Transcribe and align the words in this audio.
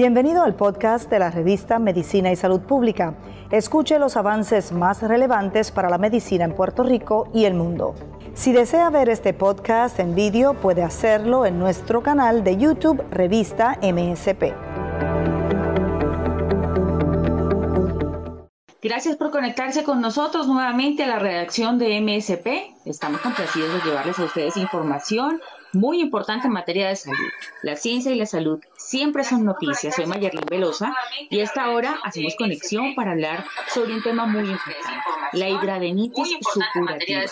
Bienvenido 0.00 0.42
al 0.42 0.54
podcast 0.54 1.10
de 1.10 1.18
la 1.18 1.30
revista 1.30 1.78
Medicina 1.78 2.32
y 2.32 2.36
Salud 2.36 2.62
Pública. 2.62 3.16
Escuche 3.50 3.98
los 3.98 4.16
avances 4.16 4.72
más 4.72 5.02
relevantes 5.02 5.70
para 5.70 5.90
la 5.90 5.98
medicina 5.98 6.46
en 6.46 6.54
Puerto 6.54 6.82
Rico 6.82 7.28
y 7.34 7.44
el 7.44 7.52
mundo. 7.52 7.94
Si 8.32 8.50
desea 8.50 8.88
ver 8.88 9.10
este 9.10 9.34
podcast 9.34 10.00
en 10.00 10.14
vídeo, 10.14 10.54
puede 10.54 10.82
hacerlo 10.82 11.44
en 11.44 11.58
nuestro 11.58 12.02
canal 12.02 12.44
de 12.44 12.56
YouTube 12.56 13.04
Revista 13.10 13.78
MSP. 13.82 14.54
Gracias 18.80 19.16
por 19.16 19.30
conectarse 19.30 19.84
con 19.84 20.00
nosotros 20.00 20.48
nuevamente 20.48 21.04
a 21.04 21.08
la 21.08 21.18
redacción 21.18 21.78
de 21.78 22.00
MSP. 22.00 22.86
Estamos 22.86 23.20
complacidos 23.20 23.74
de 23.74 23.90
llevarles 23.90 24.18
a 24.18 24.24
ustedes 24.24 24.56
información 24.56 25.42
muy 25.72 26.00
importante 26.00 26.46
en 26.46 26.52
materia 26.52 26.88
de 26.88 26.96
salud. 26.96 27.28
La 27.62 27.76
ciencia 27.76 28.12
y 28.12 28.16
la 28.16 28.26
salud 28.26 28.60
siempre 28.76 29.24
son 29.24 29.44
noticias. 29.44 29.94
Soy 29.94 30.06
Mayerlin 30.06 30.44
Velosa 30.50 30.94
y 31.28 31.40
a 31.40 31.44
esta 31.44 31.70
hora 31.70 31.98
hacemos 32.02 32.34
conexión 32.36 32.94
para 32.94 33.12
hablar 33.12 33.44
sobre 33.72 33.94
un 33.94 34.02
tema 34.02 34.26
muy 34.26 34.50
importante, 34.50 34.88
la 35.32 35.48
hidradenitis 35.48 36.38
supurativa. 36.52 37.22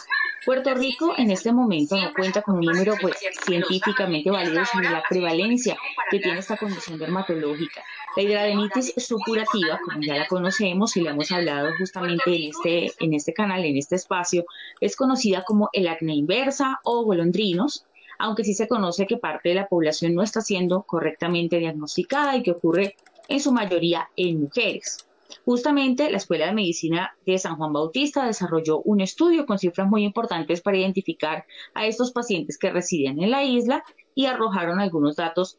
Puerto 0.44 0.72
Rico 0.74 1.14
en 1.18 1.30
este 1.30 1.52
momento 1.52 1.96
no 1.96 2.12
cuenta 2.14 2.42
con 2.42 2.56
un 2.56 2.64
número 2.64 2.94
pues, 3.00 3.16
científicamente 3.44 4.30
válido 4.30 4.64
sobre 4.64 4.88
la 4.88 5.02
prevalencia 5.08 5.76
que 6.10 6.20
tiene 6.20 6.38
esta 6.38 6.56
condición 6.56 6.98
dermatológica. 6.98 7.82
La 8.16 8.22
hidradenitis 8.22 8.94
supurativa, 8.96 9.78
como 9.84 10.00
ya 10.00 10.16
la 10.16 10.26
conocemos 10.26 10.96
y 10.96 11.02
la 11.02 11.10
hemos 11.10 11.30
hablado 11.32 11.70
justamente 11.78 12.34
en 12.34 12.50
este, 12.50 12.92
en 13.04 13.14
este 13.14 13.34
canal, 13.34 13.64
en 13.64 13.76
este 13.76 13.96
espacio, 13.96 14.46
es 14.80 14.96
conocida 14.96 15.42
como 15.44 15.68
el 15.72 15.88
acné 15.88 16.14
inversa 16.14 16.80
o 16.84 17.04
golondrinos, 17.04 17.84
aunque 18.18 18.44
sí 18.44 18.54
se 18.54 18.68
conoce 18.68 19.06
que 19.06 19.16
parte 19.16 19.50
de 19.50 19.54
la 19.54 19.68
población 19.68 20.14
no 20.14 20.22
está 20.22 20.40
siendo 20.40 20.82
correctamente 20.82 21.58
diagnosticada 21.58 22.36
y 22.36 22.42
que 22.42 22.50
ocurre 22.50 22.96
en 23.28 23.40
su 23.40 23.52
mayoría 23.52 24.08
en 24.16 24.40
mujeres. 24.40 25.08
Justamente 25.44 26.10
la 26.10 26.16
Escuela 26.16 26.46
de 26.46 26.54
Medicina 26.54 27.16
de 27.26 27.38
San 27.38 27.56
Juan 27.56 27.72
Bautista 27.72 28.24
desarrolló 28.24 28.80
un 28.80 29.00
estudio 29.00 29.46
con 29.46 29.58
cifras 29.58 29.88
muy 29.88 30.04
importantes 30.04 30.60
para 30.60 30.78
identificar 30.78 31.46
a 31.74 31.86
estos 31.86 32.12
pacientes 32.12 32.58
que 32.58 32.70
residen 32.70 33.22
en 33.22 33.30
la 33.30 33.44
isla 33.44 33.84
y 34.14 34.26
arrojaron 34.26 34.80
algunos 34.80 35.16
datos 35.16 35.58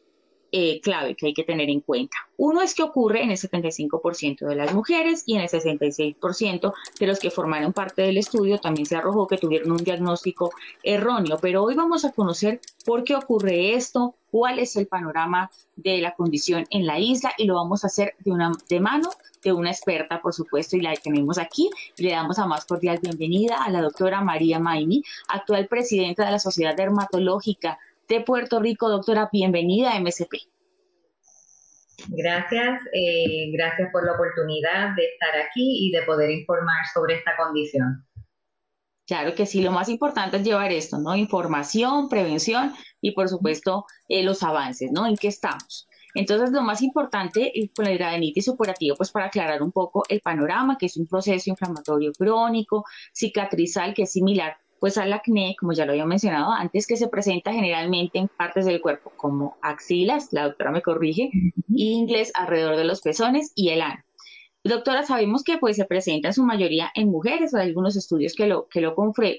eh, 0.52 0.80
clave 0.80 1.14
que 1.14 1.26
hay 1.26 1.34
que 1.34 1.44
tener 1.44 1.68
en 1.70 1.80
cuenta. 1.80 2.16
Uno 2.36 2.62
es 2.62 2.74
que 2.74 2.82
ocurre 2.82 3.22
en 3.22 3.30
el 3.30 3.36
75% 3.36 4.46
de 4.46 4.54
las 4.56 4.74
mujeres 4.74 5.22
y 5.26 5.34
en 5.36 5.42
el 5.42 5.48
66% 5.48 6.72
de 6.98 7.06
los 7.06 7.18
que 7.18 7.30
formaron 7.30 7.72
parte 7.72 8.02
del 8.02 8.16
estudio 8.16 8.58
también 8.58 8.86
se 8.86 8.96
arrojó 8.96 9.26
que 9.26 9.38
tuvieron 9.38 9.72
un 9.72 9.84
diagnóstico 9.84 10.50
erróneo. 10.82 11.38
Pero 11.40 11.62
hoy 11.62 11.74
vamos 11.74 12.04
a 12.04 12.12
conocer 12.12 12.60
por 12.84 13.04
qué 13.04 13.14
ocurre 13.14 13.74
esto, 13.74 14.14
cuál 14.30 14.58
es 14.58 14.76
el 14.76 14.86
panorama 14.86 15.50
de 15.76 15.98
la 15.98 16.14
condición 16.14 16.66
en 16.70 16.86
la 16.86 16.98
isla 16.98 17.32
y 17.36 17.44
lo 17.44 17.54
vamos 17.54 17.84
a 17.84 17.88
hacer 17.88 18.14
de, 18.20 18.30
una, 18.32 18.52
de 18.68 18.80
mano 18.80 19.10
de 19.42 19.52
una 19.52 19.70
experta, 19.70 20.20
por 20.20 20.34
supuesto, 20.34 20.76
y 20.76 20.80
la 20.80 20.94
tenemos 20.94 21.38
aquí. 21.38 21.70
Le 21.96 22.10
damos 22.10 22.38
a 22.38 22.46
más 22.46 22.64
cordial 22.64 22.98
bienvenida 23.00 23.62
a 23.62 23.70
la 23.70 23.80
doctora 23.80 24.20
María 24.20 24.58
Maimi, 24.58 25.02
actual 25.28 25.66
presidenta 25.66 26.24
de 26.24 26.32
la 26.32 26.38
Sociedad 26.38 26.76
Dermatológica 26.76 27.78
de 28.10 28.20
Puerto 28.20 28.60
Rico. 28.60 28.90
Doctora, 28.90 29.30
bienvenida 29.32 29.92
a 29.92 30.00
MSP. 30.00 30.34
Gracias, 32.08 32.82
eh, 32.92 33.50
gracias 33.52 33.88
por 33.92 34.04
la 34.04 34.14
oportunidad 34.14 34.96
de 34.96 35.04
estar 35.04 35.40
aquí 35.40 35.86
y 35.86 35.92
de 35.92 36.02
poder 36.02 36.30
informar 36.30 36.86
sobre 36.92 37.14
esta 37.14 37.36
condición. 37.36 38.04
Claro 39.06 39.34
que 39.34 39.46
sí, 39.46 39.62
lo 39.62 39.70
más 39.70 39.88
importante 39.88 40.38
es 40.38 40.44
llevar 40.44 40.72
esto, 40.72 40.98
¿no? 40.98 41.14
Información, 41.14 42.08
prevención 42.08 42.74
y 43.00 43.12
por 43.12 43.28
supuesto 43.28 43.84
eh, 44.08 44.22
los 44.22 44.42
avances, 44.42 44.90
¿no? 44.92 45.06
¿En 45.06 45.16
qué 45.16 45.28
estamos? 45.28 45.88
Entonces, 46.14 46.50
lo 46.50 46.62
más 46.62 46.82
importante 46.82 47.52
eh, 47.54 47.70
con 47.74 47.84
la 47.84 47.92
hidradenitis 47.92 48.44
supurativa, 48.44 48.96
pues 48.96 49.12
para 49.12 49.26
aclarar 49.26 49.62
un 49.62 49.70
poco 49.70 50.04
el 50.08 50.20
panorama, 50.20 50.76
que 50.78 50.86
es 50.86 50.96
un 50.96 51.06
proceso 51.06 51.50
inflamatorio 51.50 52.12
crónico, 52.12 52.84
cicatrizal, 53.12 53.94
que 53.94 54.02
es 54.02 54.12
similar 54.12 54.56
pues 54.80 54.96
al 54.96 55.12
acné, 55.12 55.54
como 55.60 55.72
ya 55.72 55.84
lo 55.84 55.92
había 55.92 56.06
mencionado 56.06 56.52
antes, 56.52 56.86
que 56.86 56.96
se 56.96 57.08
presenta 57.08 57.52
generalmente 57.52 58.18
en 58.18 58.28
partes 58.28 58.64
del 58.64 58.80
cuerpo 58.80 59.12
como 59.14 59.58
axilas, 59.60 60.32
la 60.32 60.44
doctora 60.44 60.70
me 60.72 60.82
corrige, 60.82 61.30
y 61.68 61.92
inglés 61.92 62.32
alrededor 62.34 62.76
de 62.76 62.84
los 62.84 63.02
pezones 63.02 63.52
y 63.54 63.68
el 63.68 63.82
ano. 63.82 64.02
Doctora, 64.64 65.02
sabemos 65.02 65.44
que 65.44 65.58
pues 65.58 65.76
se 65.76 65.84
presenta 65.84 66.28
en 66.28 66.34
su 66.34 66.44
mayoría 66.44 66.90
en 66.94 67.10
mujeres, 67.10 67.54
hay 67.54 67.68
algunos 67.68 67.94
estudios 67.94 68.34
que 68.34 68.46
lo, 68.46 68.68
que 68.68 68.80
lo, 68.80 68.94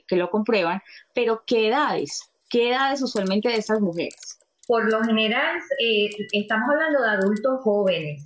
que 0.07 0.15
lo 0.15 0.29
comprueban, 0.29 0.81
pero 1.13 1.43
¿qué 1.45 1.67
edades? 1.67 2.31
¿Qué 2.49 2.69
edades 2.69 3.01
usualmente 3.01 3.49
de 3.49 3.55
estas 3.55 3.81
mujeres? 3.81 4.39
Por 4.67 4.91
lo 4.91 5.03
general, 5.03 5.57
eh, 5.83 6.09
estamos 6.33 6.69
hablando 6.69 7.01
de 7.01 7.09
adultos 7.09 7.61
jóvenes. 7.63 8.25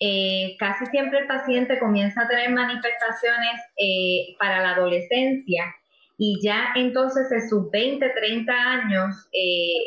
Eh, 0.00 0.56
casi 0.58 0.86
siempre 0.86 1.20
el 1.20 1.26
paciente 1.26 1.78
comienza 1.78 2.22
a 2.22 2.28
tener 2.28 2.50
manifestaciones 2.50 3.60
eh, 3.76 4.34
para 4.38 4.60
la 4.60 4.72
adolescencia 4.72 5.64
y 6.16 6.40
ya 6.42 6.68
entonces 6.76 7.30
en 7.32 7.48
sus 7.48 7.70
20, 7.70 8.08
30 8.08 8.52
años 8.52 9.28
eh, 9.32 9.38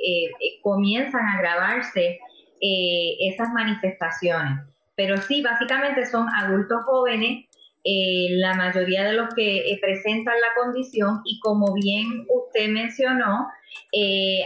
eh, 0.06 0.60
comienzan 0.62 1.22
a 1.22 1.38
agravarse 1.38 2.20
eh, 2.62 3.18
esas 3.22 3.54
manifestaciones. 3.54 4.60
Pero 4.96 5.18
sí, 5.18 5.42
básicamente 5.42 6.06
son 6.06 6.28
adultos 6.30 6.84
jóvenes, 6.86 7.46
la 7.90 8.54
mayoría 8.56 9.06
de 9.06 9.14
los 9.14 9.34
que 9.34 9.78
presentan 9.80 10.34
la 10.42 10.62
condición 10.62 11.22
y 11.24 11.40
como 11.40 11.74
bien 11.74 12.26
usted 12.28 12.68
mencionó, 12.68 13.48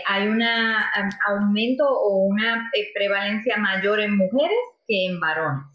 hay 0.06 0.28
un 0.28 0.44
aumento 1.28 1.90
o 1.90 2.26
una 2.28 2.70
prevalencia 2.94 3.58
mayor 3.58 4.00
en 4.00 4.18
mujeres 4.18 4.60
que 4.88 5.08
en 5.08 5.20
varones. 5.20 5.71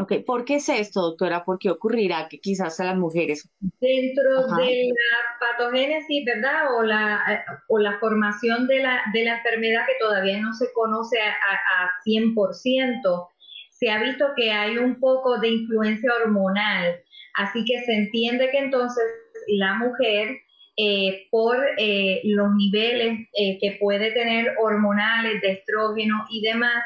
Ok, 0.00 0.12
¿por 0.24 0.44
qué 0.44 0.56
es 0.56 0.68
esto, 0.68 1.00
doctora? 1.02 1.44
¿Por 1.44 1.58
qué 1.58 1.70
ocurrirá 1.70 2.28
que 2.28 2.38
quizás 2.38 2.78
a 2.78 2.84
las 2.84 2.96
mujeres? 2.96 3.50
Dentro 3.80 4.46
de 4.56 4.92
la 4.94 5.40
patogénesis, 5.40 6.24
¿verdad? 6.24 6.76
O 6.78 6.84
la, 6.84 7.20
eh, 7.28 7.40
o 7.66 7.80
la 7.80 7.98
formación 7.98 8.68
de 8.68 8.78
la, 8.78 9.02
de 9.12 9.24
la 9.24 9.38
enfermedad 9.38 9.84
que 9.88 9.98
todavía 9.98 10.40
no 10.40 10.52
se 10.54 10.72
conoce 10.72 11.18
a, 11.20 11.32
a 11.32 11.90
100%, 12.06 13.28
se 13.70 13.90
ha 13.90 14.00
visto 14.00 14.26
que 14.36 14.52
hay 14.52 14.78
un 14.78 15.00
poco 15.00 15.40
de 15.40 15.48
influencia 15.48 16.12
hormonal. 16.22 17.00
Así 17.34 17.64
que 17.64 17.82
se 17.82 17.92
entiende 17.92 18.50
que 18.52 18.58
entonces 18.58 19.04
la 19.48 19.74
mujer, 19.74 20.28
eh, 20.76 21.26
por 21.32 21.56
eh, 21.76 22.20
los 22.22 22.54
niveles 22.54 23.26
que 23.32 23.76
puede 23.80 24.12
tener 24.12 24.54
hormonales, 24.60 25.40
de 25.42 25.52
estrógeno 25.54 26.24
y 26.30 26.40
demás, 26.42 26.84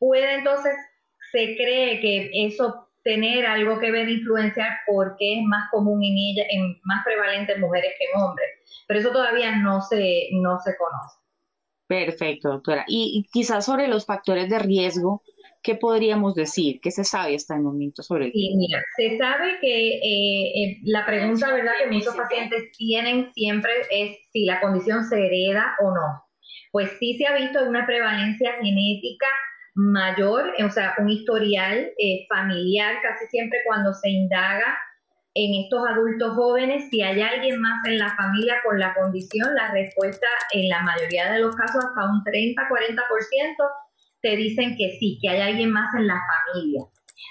puede 0.00 0.34
entonces 0.34 0.72
se 1.34 1.56
cree 1.56 2.00
que 2.00 2.30
eso 2.46 2.88
tener 3.02 3.44
algo 3.44 3.78
que 3.80 3.90
ver 3.90 4.08
influenciar 4.08 4.70
porque 4.86 5.38
es 5.38 5.44
más 5.44 5.68
común 5.72 6.02
en 6.02 6.14
ella, 6.16 6.44
en 6.48 6.78
más 6.84 7.04
prevalente 7.04 7.52
en 7.52 7.60
mujeres 7.60 7.92
que 7.98 8.04
en 8.04 8.22
hombres. 8.22 8.48
Pero 8.86 9.00
eso 9.00 9.10
todavía 9.10 9.56
no 9.56 9.82
se, 9.82 10.28
no 10.32 10.58
se 10.60 10.76
conoce. 10.76 11.18
Perfecto, 11.86 12.50
doctora. 12.50 12.84
Y, 12.86 13.26
quizás 13.32 13.66
sobre 13.66 13.88
los 13.88 14.06
factores 14.06 14.48
de 14.48 14.60
riesgo, 14.60 15.22
¿qué 15.62 15.74
podríamos 15.74 16.34
decir? 16.34 16.80
¿Qué 16.80 16.92
se 16.92 17.04
sabe 17.04 17.34
hasta 17.34 17.56
el 17.56 17.62
momento 17.62 18.02
sobre 18.02 18.30
Sí, 18.30 18.54
mira, 18.56 18.82
se 18.96 19.18
sabe 19.18 19.58
que 19.60 19.88
eh, 19.96 20.62
eh, 20.62 20.78
la 20.84 21.04
pregunta, 21.04 21.52
¿verdad?, 21.52 21.72
que 21.82 21.90
muchos 21.90 22.14
pacientes 22.14 22.70
tienen 22.78 23.32
siempre 23.34 23.72
es 23.90 24.16
si 24.32 24.44
la 24.46 24.60
condición 24.60 25.04
se 25.04 25.26
hereda 25.26 25.74
o 25.82 25.90
no. 25.90 26.24
Pues 26.70 26.90
sí 26.98 27.18
se 27.18 27.26
ha 27.26 27.36
visto 27.36 27.62
una 27.64 27.86
prevalencia 27.86 28.52
genética 28.54 29.26
mayor, 29.74 30.52
o 30.64 30.70
sea, 30.70 30.94
un 30.98 31.08
historial 31.08 31.90
eh, 31.98 32.26
familiar, 32.28 32.96
casi 33.02 33.26
siempre 33.26 33.58
cuando 33.66 33.92
se 33.92 34.08
indaga 34.08 34.78
en 35.34 35.64
estos 35.64 35.84
adultos 35.88 36.34
jóvenes, 36.34 36.88
si 36.90 37.02
hay 37.02 37.20
alguien 37.20 37.60
más 37.60 37.84
en 37.86 37.98
la 37.98 38.14
familia 38.14 38.54
con 38.64 38.78
la 38.78 38.94
condición, 38.94 39.52
la 39.54 39.72
respuesta 39.72 40.28
en 40.52 40.68
la 40.68 40.80
mayoría 40.82 41.32
de 41.32 41.40
los 41.40 41.56
casos, 41.56 41.84
hasta 41.84 42.04
un 42.04 42.22
30-40%, 42.22 43.56
te 44.22 44.36
dicen 44.36 44.76
que 44.76 44.96
sí, 45.00 45.18
que 45.20 45.30
hay 45.30 45.40
alguien 45.40 45.72
más 45.72 45.92
en 45.96 46.06
la 46.06 46.20
familia. 46.52 46.82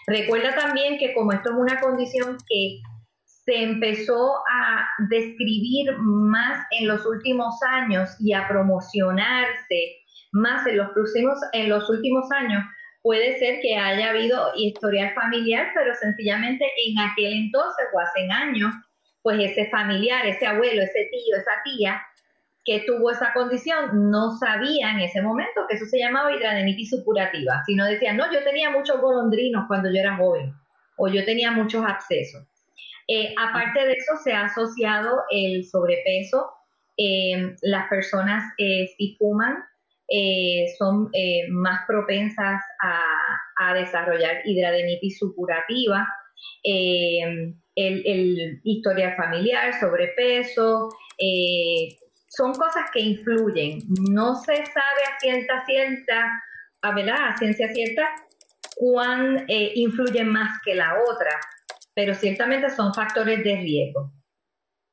Recuerda 0.06 0.54
también 0.54 0.98
que 0.98 1.14
como 1.14 1.32
esto 1.32 1.52
es 1.52 1.56
una 1.56 1.80
condición 1.80 2.38
que 2.48 2.82
se 3.26 3.64
empezó 3.64 4.38
a 4.52 4.86
describir 5.10 5.98
más 5.98 6.66
en 6.72 6.88
los 6.88 7.06
últimos 7.06 7.56
años 7.64 8.10
y 8.20 8.34
a 8.34 8.48
promocionarse 8.50 10.03
más 10.34 10.68
en 10.68 10.78
los 10.78 10.90
próximos, 10.92 11.40
en 11.54 11.70
los 11.70 11.90
últimos 11.90 12.30
años, 12.32 12.64
puede 13.02 13.38
ser 13.38 13.60
que 13.62 13.78
haya 13.78 14.10
habido 14.10 14.52
historial 14.56 15.14
familiar, 15.14 15.68
pero 15.74 15.94
sencillamente 15.96 16.66
en 16.86 17.00
aquel 17.00 17.34
entonces 17.34 17.86
o 17.94 18.00
hace 18.00 18.28
años, 18.32 18.74
pues 19.22 19.40
ese 19.40 19.70
familiar, 19.70 20.26
ese 20.26 20.46
abuelo, 20.46 20.82
ese 20.82 21.10
tío, 21.12 21.38
esa 21.38 21.52
tía 21.64 22.02
que 22.66 22.84
tuvo 22.88 23.12
esa 23.12 23.34
condición 23.34 24.10
no 24.10 24.38
sabía 24.38 24.92
en 24.92 25.02
ese 25.02 25.22
momento 25.22 25.66
que 25.68 25.76
eso 25.76 25.86
se 25.86 26.00
llamaba 26.00 26.34
hidradenitis 26.34 26.92
supurativa, 26.92 27.62
sino 27.66 27.86
decía, 27.86 28.14
no, 28.14 28.32
yo 28.32 28.44
tenía 28.44 28.70
muchos 28.70 29.02
golondrinos 29.02 29.66
cuando 29.68 29.92
yo 29.92 30.00
era 30.00 30.16
joven 30.16 30.54
o 30.98 31.08
yo 31.10 31.26
tenía 31.26 31.52
muchos 31.52 31.84
abscesos. 31.86 32.48
Eh, 33.08 33.34
aparte 33.38 33.86
de 33.86 33.94
eso, 33.94 34.16
se 34.24 34.32
ha 34.32 34.46
asociado 34.46 35.24
el 35.30 35.66
sobrepeso. 35.66 36.52
Eh, 36.96 37.56
las 37.64 37.90
personas 37.90 38.54
eh, 38.58 38.88
si 38.98 39.16
fuman 39.18 39.64
eh, 40.08 40.66
son 40.78 41.10
eh, 41.14 41.48
más 41.50 41.82
propensas 41.88 42.62
a, 42.82 43.74
desarrollar 43.74 44.42
hidradenitis 44.44 45.18
supurativa, 45.18 46.06
el, 46.64 47.56
el, 47.76 48.60
historial 48.64 49.16
familiar, 49.16 49.80
sobrepeso, 49.80 50.90
son 52.28 52.54
cosas 52.54 52.92
que 52.92 53.00
influyen. 53.00 53.80
No 54.12 54.36
se 54.36 54.58
sabe 54.58 55.02
a 55.10 55.20
ciencia 55.22 55.64
cierta, 55.66 56.44
a, 56.82 56.94
¿verdad? 56.94 57.30
a 57.30 57.38
ciencia 57.38 57.70
cierta, 57.74 58.10
cuán 58.76 59.46
influyen 59.48 60.28
más 60.28 60.60
que 60.66 60.76
la 60.76 60.94
otra, 61.10 61.40
pero 61.96 62.14
ciertamente 62.14 62.70
son 62.70 62.94
factores 62.94 63.44
de 63.46 63.56
riesgo. 63.56 64.12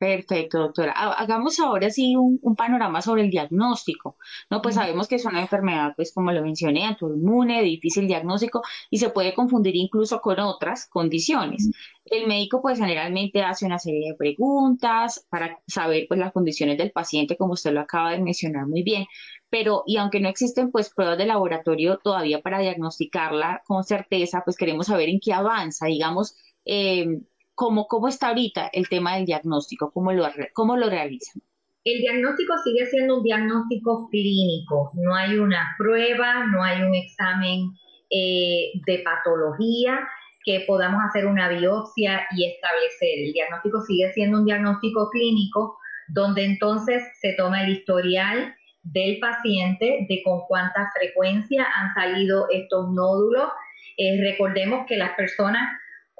Perfecto, 0.00 0.58
doctora. 0.58 0.93
Hagamos 0.93 1.61
ahora 1.61 1.91
sí 1.91 2.17
un, 2.17 2.56
panorama 2.56 3.02
sobre 3.02 3.20
el 3.23 3.31
diagnóstico. 3.31 4.17
No, 4.49 4.62
pues 4.62 4.76
sabemos 4.76 5.06
que 5.06 5.17
es 5.17 5.26
una 5.26 5.43
enfermedad, 5.43 5.93
pues 5.94 6.14
como 6.14 6.32
lo 6.32 6.41
mencioné, 6.43 6.87
autoinmune, 6.87 7.62
difícil 7.62 8.06
diagnóstico 8.06 8.62
y 8.88 8.97
se 8.97 9.11
puede 9.11 9.35
confundir 9.35 9.76
incluso 9.76 10.23
con 10.23 10.41
otras 10.41 10.87
condiciones. 10.87 11.70
El 12.06 12.26
médico 12.29 12.62
pues 12.62 12.79
generalmente 12.79 13.43
hace 13.43 13.67
una 13.67 13.79
serie 13.79 14.08
de 14.08 14.17
preguntas 14.17 15.26
para 15.29 15.61
saber 15.67 16.06
pues 16.08 16.19
las 16.19 16.32
condiciones 16.32 16.79
del 16.79 16.93
paciente, 16.93 17.37
como 17.37 17.52
usted 17.52 17.73
lo 17.73 17.81
acaba 17.81 18.12
de 18.12 18.20
mencionar 18.23 18.67
muy 18.69 18.82
bien. 18.82 19.05
Pero, 19.50 19.82
y 19.87 19.99
aunque 19.99 20.20
no 20.20 20.31
existen 20.31 20.70
pues 20.70 20.88
pruebas 20.94 21.19
de 21.19 21.26
laboratorio 21.26 21.99
todavía 21.99 22.41
para 22.41 22.61
diagnosticarla 22.61 23.62
con 23.67 23.85
certeza, 23.85 24.41
pues 24.47 24.56
queremos 24.56 24.87
saber 24.87 25.11
en 25.11 25.20
qué 25.20 25.35
avanza, 25.35 25.87
digamos, 25.87 26.37
eh, 26.64 27.20
¿Cómo, 27.61 27.87
¿Cómo 27.89 28.09
está 28.09 28.29
ahorita 28.29 28.71
el 28.73 28.89
tema 28.89 29.17
del 29.17 29.27
diagnóstico? 29.27 29.91
¿Cómo 29.93 30.12
lo, 30.12 30.27
cómo 30.55 30.79
lo 30.79 30.89
realizan? 30.89 31.43
El 31.85 32.01
diagnóstico 32.01 32.55
sigue 32.65 32.87
siendo 32.87 33.19
un 33.19 33.23
diagnóstico 33.23 34.09
clínico, 34.09 34.91
no 34.95 35.15
hay 35.15 35.37
una 35.37 35.75
prueba, 35.77 36.47
no 36.47 36.65
hay 36.65 36.81
un 36.81 36.95
examen 36.95 37.67
eh, 38.09 38.71
de 38.87 39.01
patología 39.01 40.09
que 40.43 40.65
podamos 40.67 41.03
hacer 41.07 41.27
una 41.27 41.51
biopsia 41.51 42.23
y 42.35 42.47
establecer. 42.47 43.27
El 43.27 43.33
diagnóstico 43.35 43.83
sigue 43.83 44.11
siendo 44.15 44.39
un 44.39 44.47
diagnóstico 44.47 45.11
clínico 45.11 45.77
donde 46.09 46.47
entonces 46.47 47.03
se 47.21 47.35
toma 47.35 47.62
el 47.65 47.73
historial 47.73 48.55
del 48.85 49.19
paciente 49.19 50.07
de 50.09 50.23
con 50.25 50.47
cuánta 50.49 50.91
frecuencia 50.99 51.67
han 51.77 51.93
salido 51.93 52.47
estos 52.49 52.89
nódulos. 52.91 53.51
Eh, 53.99 54.19
recordemos 54.19 54.87
que 54.87 54.97
las 54.97 55.11
personas 55.15 55.69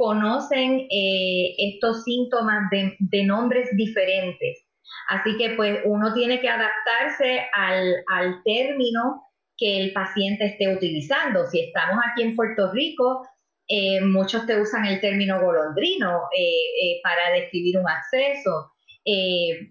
conocen 0.00 0.87
eh, 0.91 1.55
estos 1.58 2.05
síntomas 2.05 2.70
de, 2.70 3.25
nombres 3.26 3.69
diferentes. 3.76 4.67
Así 5.11 5.37
que 5.37 5.50
pues 5.50 5.81
uno 5.85 6.14
tiene 6.14 6.41
que 6.41 6.49
adaptarse 6.49 7.47
al, 7.52 8.43
término 8.43 9.23
que 9.58 9.79
el 9.79 9.93
paciente 9.93 10.47
esté 10.47 10.75
utilizando. 10.75 11.44
Si 11.44 11.61
estamos 11.61 12.02
aquí 12.11 12.23
en 12.23 12.35
Puerto 12.35 12.73
Rico, 12.73 13.29
eh, 13.69 14.00
muchos 14.00 14.47
te 14.47 14.58
usan 14.58 14.87
el 14.87 15.02
término 15.02 15.38
golondrino 15.38 16.23
eh, 16.35 17.00
para 17.02 17.38
describir 17.38 17.76
un 17.79 17.87
acceso. 17.87 18.73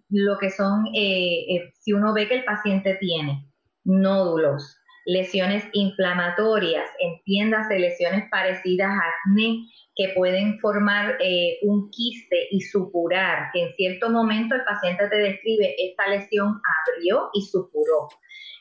lo 0.09 0.37
que 0.37 0.51
son, 0.51 0.85
si 0.93 1.91
uno 1.91 2.13
ve 2.13 2.27
que 2.27 2.35
el 2.35 2.43
paciente 2.43 2.97
tiene 2.99 3.47
nódulos, 3.83 4.78
lesiones 5.09 5.63
inflamatorias, 5.73 6.87
entiéndase 6.99 7.79
lesiones 7.79 8.29
parecidas 8.29 8.91
a 8.91 9.01
acné, 9.27 9.65
que 9.95 10.09
pueden 10.15 10.59
formar 10.59 11.17
eh, 11.19 11.57
un 11.63 11.89
quiste 11.89 12.47
y 12.51 12.61
supurar, 12.61 13.49
que 13.51 13.63
en 13.63 13.73
cierto 13.73 14.11
momento 14.11 14.53
el 14.53 14.63
paciente 14.65 15.09
te 15.09 15.15
describe 15.15 15.75
esta 15.79 16.07
lesión 16.09 16.61
abrió 16.87 17.29
y 17.33 17.41
supuró, 17.41 18.07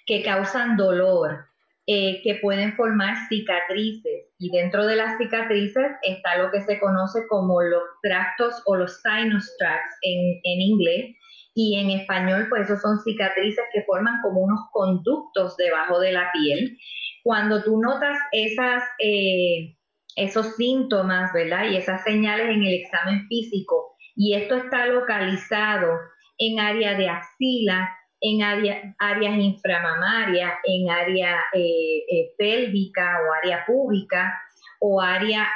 que 0.07 0.23
causan 0.23 0.79
dolor, 0.79 1.45
eh, 1.87 2.23
que 2.23 2.37
pueden 2.37 2.75
formar 2.77 3.15
cicatrices 3.29 4.29
y 4.39 4.51
dentro 4.51 4.87
de 4.87 4.97
las 4.97 5.19
cicatrices 5.19 5.93
está 6.03 6.39
lo 6.39 6.51
que 6.51 6.63
se 6.63 6.81
conoce 6.81 7.27
como 7.29 7.61
los 7.61 7.83
tractos 8.03 8.63
o 8.65 8.75
los 8.75 9.03
sinus 9.03 9.55
tracts 9.59 9.97
en, 10.01 10.41
en 10.45 10.61
inglés 10.61 11.15
y 11.61 11.77
en 11.77 11.91
español 11.91 12.47
pues 12.49 12.71
esos 12.71 12.81
son 12.81 13.01
cicatrices 13.01 13.65
que 13.73 13.83
forman 13.83 14.23
como 14.23 14.43
unos 14.43 14.61
conductos 14.71 15.57
debajo 15.57 15.99
de 15.99 16.13
la 16.13 16.31
piel. 16.33 16.79
Cuando 17.25 17.63
tú 17.65 17.81
notas 17.81 18.17
esas... 18.33 18.85
Eh, 19.03 19.75
esos 20.17 20.57
síntomas, 20.57 21.33
¿verdad? 21.33 21.71
Y 21.71 21.77
esas 21.77 22.03
señales 22.03 22.49
en 22.49 22.65
el 22.65 22.75
examen 22.75 23.29
físico. 23.29 23.95
Y 24.17 24.35
esto 24.35 24.57
está 24.57 24.87
localizado 24.87 25.93
en 26.39 26.59
área 26.59 26.99
de 26.99 27.09
axila, 27.09 27.89
en 28.21 28.43
área, 28.43 28.97
áreas 28.99 29.37
inframamarias, 29.37 30.55
en 30.65 30.91
área 30.91 31.37
eh, 31.53 31.99
eh, 32.11 32.33
pélvica 32.37 33.17
o 33.23 33.33
área 33.33 33.65
pública 33.65 34.35
o 34.81 35.01
área 35.01 35.47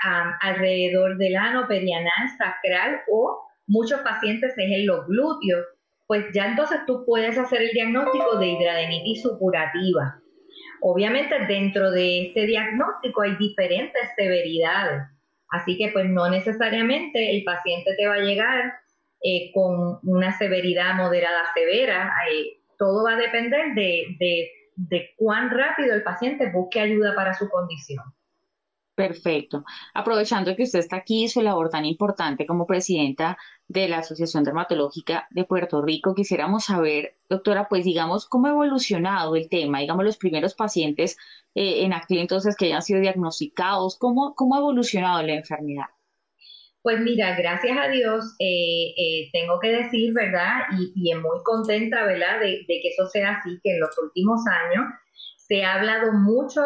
alrededor 0.40 1.18
del 1.18 1.34
ano 1.34 1.66
perianal, 1.66 2.28
sacral 2.38 3.00
o 3.10 3.42
muchos 3.66 4.00
pacientes 4.02 4.52
es 4.56 4.58
en 4.58 4.86
los 4.86 5.06
glúteos, 5.08 5.66
pues 6.12 6.26
ya 6.34 6.44
entonces 6.44 6.80
tú 6.86 7.06
puedes 7.06 7.38
hacer 7.38 7.62
el 7.62 7.70
diagnóstico 7.70 8.36
de 8.38 8.48
hidradenitis 8.48 9.22
supurativa. 9.22 10.20
Obviamente 10.82 11.46
dentro 11.46 11.90
de 11.90 12.26
ese 12.26 12.42
diagnóstico 12.42 13.22
hay 13.22 13.34
diferentes 13.36 14.10
severidades, 14.14 15.04
así 15.48 15.78
que 15.78 15.88
pues 15.88 16.04
no 16.10 16.28
necesariamente 16.28 17.34
el 17.34 17.44
paciente 17.44 17.94
te 17.96 18.06
va 18.06 18.16
a 18.16 18.18
llegar 18.18 18.74
eh, 19.22 19.52
con 19.54 20.00
una 20.02 20.36
severidad 20.36 20.96
moderada 20.96 21.44
severa, 21.54 22.12
eh, 22.30 22.58
todo 22.76 23.04
va 23.04 23.14
a 23.14 23.16
depender 23.16 23.72
de, 23.74 24.50
de 24.76 25.10
cuán 25.16 25.48
rápido 25.48 25.94
el 25.94 26.02
paciente 26.02 26.50
busque 26.52 26.78
ayuda 26.78 27.14
para 27.14 27.32
su 27.32 27.48
condición. 27.48 28.04
Perfecto. 28.94 29.64
Aprovechando 29.94 30.54
que 30.54 30.64
usted 30.64 30.80
está 30.80 30.96
aquí 30.96 31.24
y 31.24 31.28
su 31.28 31.40
labor 31.40 31.70
tan 31.70 31.86
importante 31.86 32.44
como 32.44 32.66
presidenta 32.66 33.38
de 33.66 33.88
la 33.88 33.98
Asociación 33.98 34.44
Dermatológica 34.44 35.26
de 35.30 35.44
Puerto 35.44 35.80
Rico, 35.80 36.14
quisiéramos 36.14 36.64
saber, 36.64 37.16
doctora, 37.30 37.68
pues 37.70 37.84
digamos, 37.84 38.26
cómo 38.26 38.48
ha 38.48 38.50
evolucionado 38.50 39.34
el 39.34 39.48
tema, 39.48 39.80
digamos, 39.80 40.04
los 40.04 40.18
primeros 40.18 40.54
pacientes 40.54 41.16
eh, 41.54 41.84
en 41.84 41.94
aquel 41.94 42.18
entonces 42.18 42.54
que 42.54 42.66
hayan 42.66 42.82
sido 42.82 43.00
diagnosticados, 43.00 43.96
cómo, 43.98 44.34
cómo 44.34 44.56
ha 44.56 44.58
evolucionado 44.58 45.22
la 45.22 45.34
enfermedad. 45.36 45.86
Pues 46.82 47.00
mira, 47.00 47.34
gracias 47.34 47.78
a 47.78 47.88
Dios, 47.88 48.34
eh, 48.40 48.92
eh, 48.98 49.30
tengo 49.32 49.58
que 49.58 49.70
decir, 49.70 50.12
¿verdad? 50.12 50.66
Y, 50.78 50.92
y 50.96 51.14
muy 51.14 51.38
contenta, 51.44 52.04
¿verdad? 52.04 52.40
De 52.40 52.66
que 52.66 52.88
eso 52.88 53.06
sea 53.06 53.36
así, 53.38 53.58
que 53.62 53.70
en 53.70 53.80
los 53.80 53.96
últimos 53.98 54.42
años 54.46 54.84
se 55.36 55.64
ha 55.64 55.74
hablado 55.74 56.12
mucho 56.12 56.60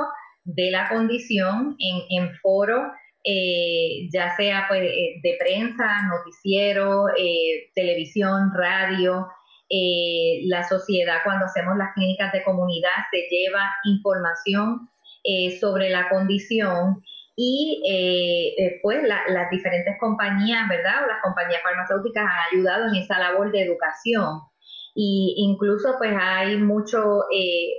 de 0.46 0.70
la 0.70 0.88
condición 0.88 1.76
en, 1.78 2.22
en 2.22 2.34
foro, 2.36 2.92
eh, 3.28 4.08
ya 4.12 4.36
sea 4.36 4.66
pues, 4.68 4.82
eh, 4.82 5.20
de 5.20 5.36
prensa, 5.36 5.84
noticiero, 6.08 7.08
eh, 7.18 7.70
televisión, 7.74 8.52
radio. 8.54 9.26
la 10.48 10.62
sociedad 10.62 11.18
cuando 11.24 11.46
hacemos 11.46 11.76
las 11.76 11.92
clínicas 11.94 12.32
de 12.32 12.44
comunidad 12.44 12.98
se 13.10 13.26
lleva 13.28 13.68
información 13.84 14.88
sobre 15.60 15.90
la 15.90 16.08
condición 16.08 17.02
y 17.34 17.82
pues 18.80 19.02
las 19.02 19.50
diferentes 19.50 19.96
compañías, 19.98 20.68
¿verdad? 20.68 21.08
Las 21.08 21.20
compañías 21.20 21.62
farmacéuticas 21.64 22.24
han 22.24 22.54
ayudado 22.54 22.86
en 22.86 23.02
esa 23.02 23.18
labor 23.18 23.50
de 23.50 23.62
educación. 23.62 24.38
Y 24.94 25.34
incluso 25.38 25.96
pues 25.98 26.14
hay 26.16 26.58
mucho 26.58 27.24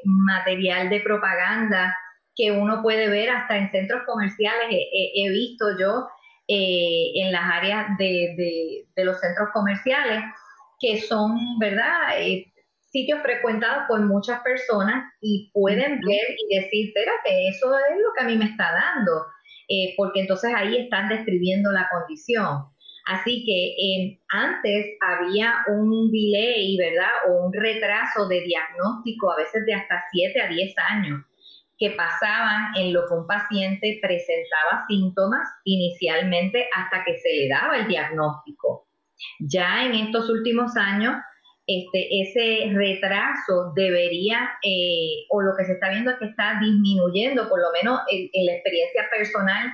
material 0.04 0.90
de 0.90 1.00
propaganda 1.00 1.96
que 2.38 2.52
uno 2.52 2.82
puede 2.84 3.10
ver 3.10 3.32
hasta 3.32 3.58
en 3.58 3.72
centros 3.72 4.04
comerciales. 4.06 4.68
He, 4.70 5.30
visto 5.32 5.66
yo 5.80 6.08
eh, 6.48 7.12
en 7.16 7.32
las 7.32 7.44
áreas 7.44 7.98
de, 7.98 8.86
los 8.98 9.20
centros 9.20 9.50
comerciales 9.52 10.24
que 10.80 11.02
son, 11.02 11.58
¿verdad? 11.60 12.20
Eh, 12.20 12.54
sitios 12.92 13.22
frecuentados 13.22 13.86
por 13.88 14.00
muchas 14.02 14.42
personas 14.42 15.12
y 15.20 15.50
pueden 15.52 16.00
ver 16.02 16.36
y 16.38 16.56
decir, 16.56 16.88
espérate, 16.90 17.48
eso 17.50 17.76
es 17.90 17.98
lo 17.98 18.14
que 18.16 18.24
a 18.24 18.28
mí 18.28 18.38
me 18.38 18.46
está 18.46 18.72
dando, 18.72 19.26
eh, 19.68 19.94
porque 19.98 20.22
entonces 20.22 20.54
ahí 20.56 20.78
están 20.78 21.10
describiendo 21.10 21.72
la 21.72 21.90
condición. 21.92 22.66
Así 23.08 23.46
que 23.46 24.20
antes 24.30 24.86
había 25.00 25.64
un 25.70 26.12
delay, 26.12 26.78
¿verdad? 26.78 27.10
O 27.30 27.46
un 27.46 27.54
retraso 27.54 28.28
de 28.28 28.42
diagnóstico, 28.42 29.32
a 29.32 29.38
veces 29.38 29.66
de 29.66 29.74
hasta 29.74 30.04
7 30.12 30.42
a 30.42 30.48
10 30.50 30.76
años 30.90 31.26
que 31.78 31.92
pasaban 31.92 32.76
en 32.76 32.94
lo 32.94 33.06
que 33.08 33.14
un 33.14 33.28
paciente 33.28 34.00
presentaba 34.02 34.86
síntomas 34.88 35.48
inicialmente 35.64 36.68
hasta 36.76 37.04
que 37.04 37.18
se 37.20 37.30
le 37.30 37.50
daba 37.50 37.78
el 37.78 37.88
diagnóstico. 37.88 38.88
Ya 39.40 39.86
en 39.86 39.94
estos 39.94 40.30
últimos 40.30 40.76
años, 40.76 41.16
este, 41.68 42.22
ese 42.22 42.74
retraso 42.74 43.74
debería, 43.76 44.52
eh, 44.64 45.26
o 45.30 45.42
lo 45.42 45.56
que 45.56 45.66
se 45.66 45.74
está 45.74 45.90
viendo 45.90 46.12
es 46.12 46.18
que 46.18 46.26
está 46.26 46.60
disminuyendo, 46.60 47.50
por 47.50 47.60
lo 47.60 47.72
menos 47.72 48.02
en, 48.10 48.30
en 48.34 48.46
la 48.46 48.54
experiencia 48.54 49.04
personal 49.12 49.72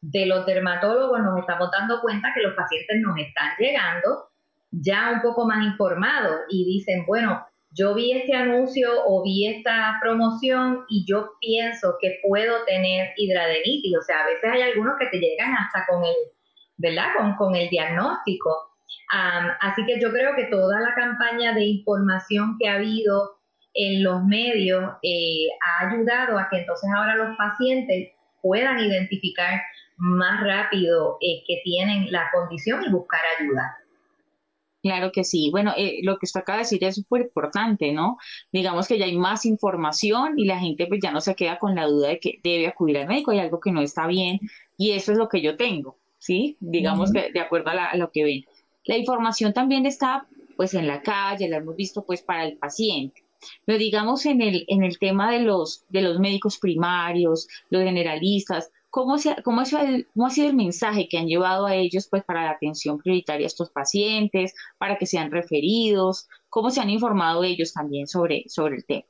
de 0.00 0.26
los 0.26 0.44
dermatólogos, 0.44 1.20
nos 1.20 1.40
estamos 1.40 1.70
dando 1.70 2.00
cuenta 2.00 2.32
que 2.34 2.42
los 2.42 2.54
pacientes 2.54 3.00
nos 3.00 3.18
están 3.18 3.52
llegando 3.58 4.28
ya 4.70 5.12
un 5.12 5.22
poco 5.22 5.46
más 5.46 5.64
informados 5.64 6.40
y 6.48 6.64
dicen, 6.64 7.04
bueno, 7.06 7.46
yo 7.76 7.94
vi 7.94 8.12
este 8.12 8.34
anuncio 8.34 8.88
o 9.06 9.22
vi 9.22 9.46
esta 9.48 9.98
promoción 10.00 10.84
y 10.88 11.04
yo 11.06 11.32
pienso 11.40 11.96
que 12.00 12.18
puedo 12.26 12.64
tener 12.64 13.12
hidradenitis. 13.16 13.98
O 13.98 14.02
sea, 14.02 14.22
a 14.22 14.26
veces 14.26 14.50
hay 14.50 14.62
algunos 14.62 14.94
que 14.98 15.06
te 15.06 15.18
llegan 15.18 15.54
hasta 15.54 15.84
con 15.86 16.02
el, 16.04 16.14
¿verdad? 16.78 17.08
Con, 17.16 17.36
con 17.36 17.54
el 17.54 17.68
diagnóstico. 17.68 18.50
así 19.60 19.84
que 19.84 20.00
yo 20.00 20.10
creo 20.10 20.34
que 20.34 20.44
toda 20.44 20.80
la 20.80 20.94
campaña 20.94 21.52
de 21.52 21.66
información 21.66 22.56
que 22.58 22.68
ha 22.68 22.76
habido 22.76 23.36
en 23.74 24.02
los 24.02 24.24
medios 24.24 24.82
eh, 25.02 25.48
ha 25.62 25.88
ayudado 25.88 26.38
a 26.38 26.48
que 26.48 26.60
entonces 26.60 26.88
ahora 26.96 27.14
los 27.14 27.36
pacientes 27.36 28.08
puedan 28.40 28.78
identificar 28.78 29.60
más 29.98 30.42
rápido 30.42 31.18
eh, 31.20 31.42
que 31.46 31.60
tienen 31.62 32.10
la 32.10 32.30
condición 32.32 32.82
y 32.84 32.90
buscar 32.90 33.20
ayuda. 33.38 33.76
Claro 34.86 35.10
que 35.10 35.24
sí. 35.24 35.50
Bueno, 35.50 35.72
eh, 35.76 35.98
lo 36.04 36.16
que 36.16 36.26
usted 36.26 36.40
acaba 36.42 36.58
de 36.58 36.62
decir 36.62 36.84
es 36.84 36.94
súper 36.94 37.22
importante, 37.22 37.90
¿no? 37.92 38.18
Digamos 38.52 38.86
que 38.86 38.96
ya 38.98 39.06
hay 39.06 39.16
más 39.18 39.44
información 39.44 40.38
y 40.38 40.44
la 40.44 40.60
gente 40.60 40.86
pues 40.86 41.00
ya 41.02 41.10
no 41.10 41.20
se 41.20 41.34
queda 41.34 41.58
con 41.58 41.74
la 41.74 41.86
duda 41.86 42.10
de 42.10 42.20
que 42.20 42.38
debe 42.44 42.68
acudir 42.68 42.98
al 42.98 43.08
médico, 43.08 43.32
hay 43.32 43.40
algo 43.40 43.58
que 43.58 43.72
no 43.72 43.80
está 43.80 44.06
bien 44.06 44.38
y 44.78 44.92
eso 44.92 45.10
es 45.10 45.18
lo 45.18 45.28
que 45.28 45.40
yo 45.40 45.56
tengo, 45.56 45.98
¿sí? 46.18 46.56
Digamos 46.60 47.10
que 47.12 47.32
de 47.32 47.40
acuerdo 47.40 47.70
a, 47.70 47.96
lo 47.96 48.12
que 48.12 48.22
ven. 48.22 48.44
La 48.84 48.96
información 48.96 49.52
también 49.52 49.86
está 49.86 50.28
pues 50.56 50.74
en 50.74 50.86
la 50.86 51.02
calle, 51.02 51.48
la 51.48 51.56
hemos 51.56 51.74
visto 51.74 52.04
pues 52.04 52.22
para 52.22 52.44
el 52.46 52.56
paciente. 52.56 53.24
Pero 53.64 53.78
digamos 53.78 54.24
en 54.24 54.40
el, 54.40 54.66
en 54.68 54.84
el 54.84 55.00
tema 55.00 55.32
de 55.32 55.40
los, 55.40 55.84
de 55.88 56.02
los 56.02 56.20
médicos 56.20 56.58
primarios, 56.58 57.48
los 57.70 57.82
generalistas, 57.82 58.70
¿Cómo, 58.96 59.16
ha 59.16 59.60
sido 60.30 60.48
el 60.48 60.56
mensaje 60.56 61.06
que 61.06 61.18
han 61.18 61.26
llevado 61.26 61.66
a 61.66 61.74
ellos 61.74 62.08
pues, 62.10 62.24
para 62.24 62.44
la 62.44 62.52
atención 62.52 62.96
prioritaria 62.96 63.44
a 63.44 63.46
estos 63.46 63.70
pacientes, 63.70 64.54
para 64.78 64.96
que 64.96 65.04
sean 65.04 65.30
referidos? 65.30 66.26
¿Cómo 66.48 66.70
se 66.70 66.80
han 66.80 66.88
informado 66.88 67.44
ellos 67.44 67.74
también 67.74 68.06
sobre, 68.06 68.44
sobre 68.48 68.76
el 68.76 68.86
tema? 68.86 69.04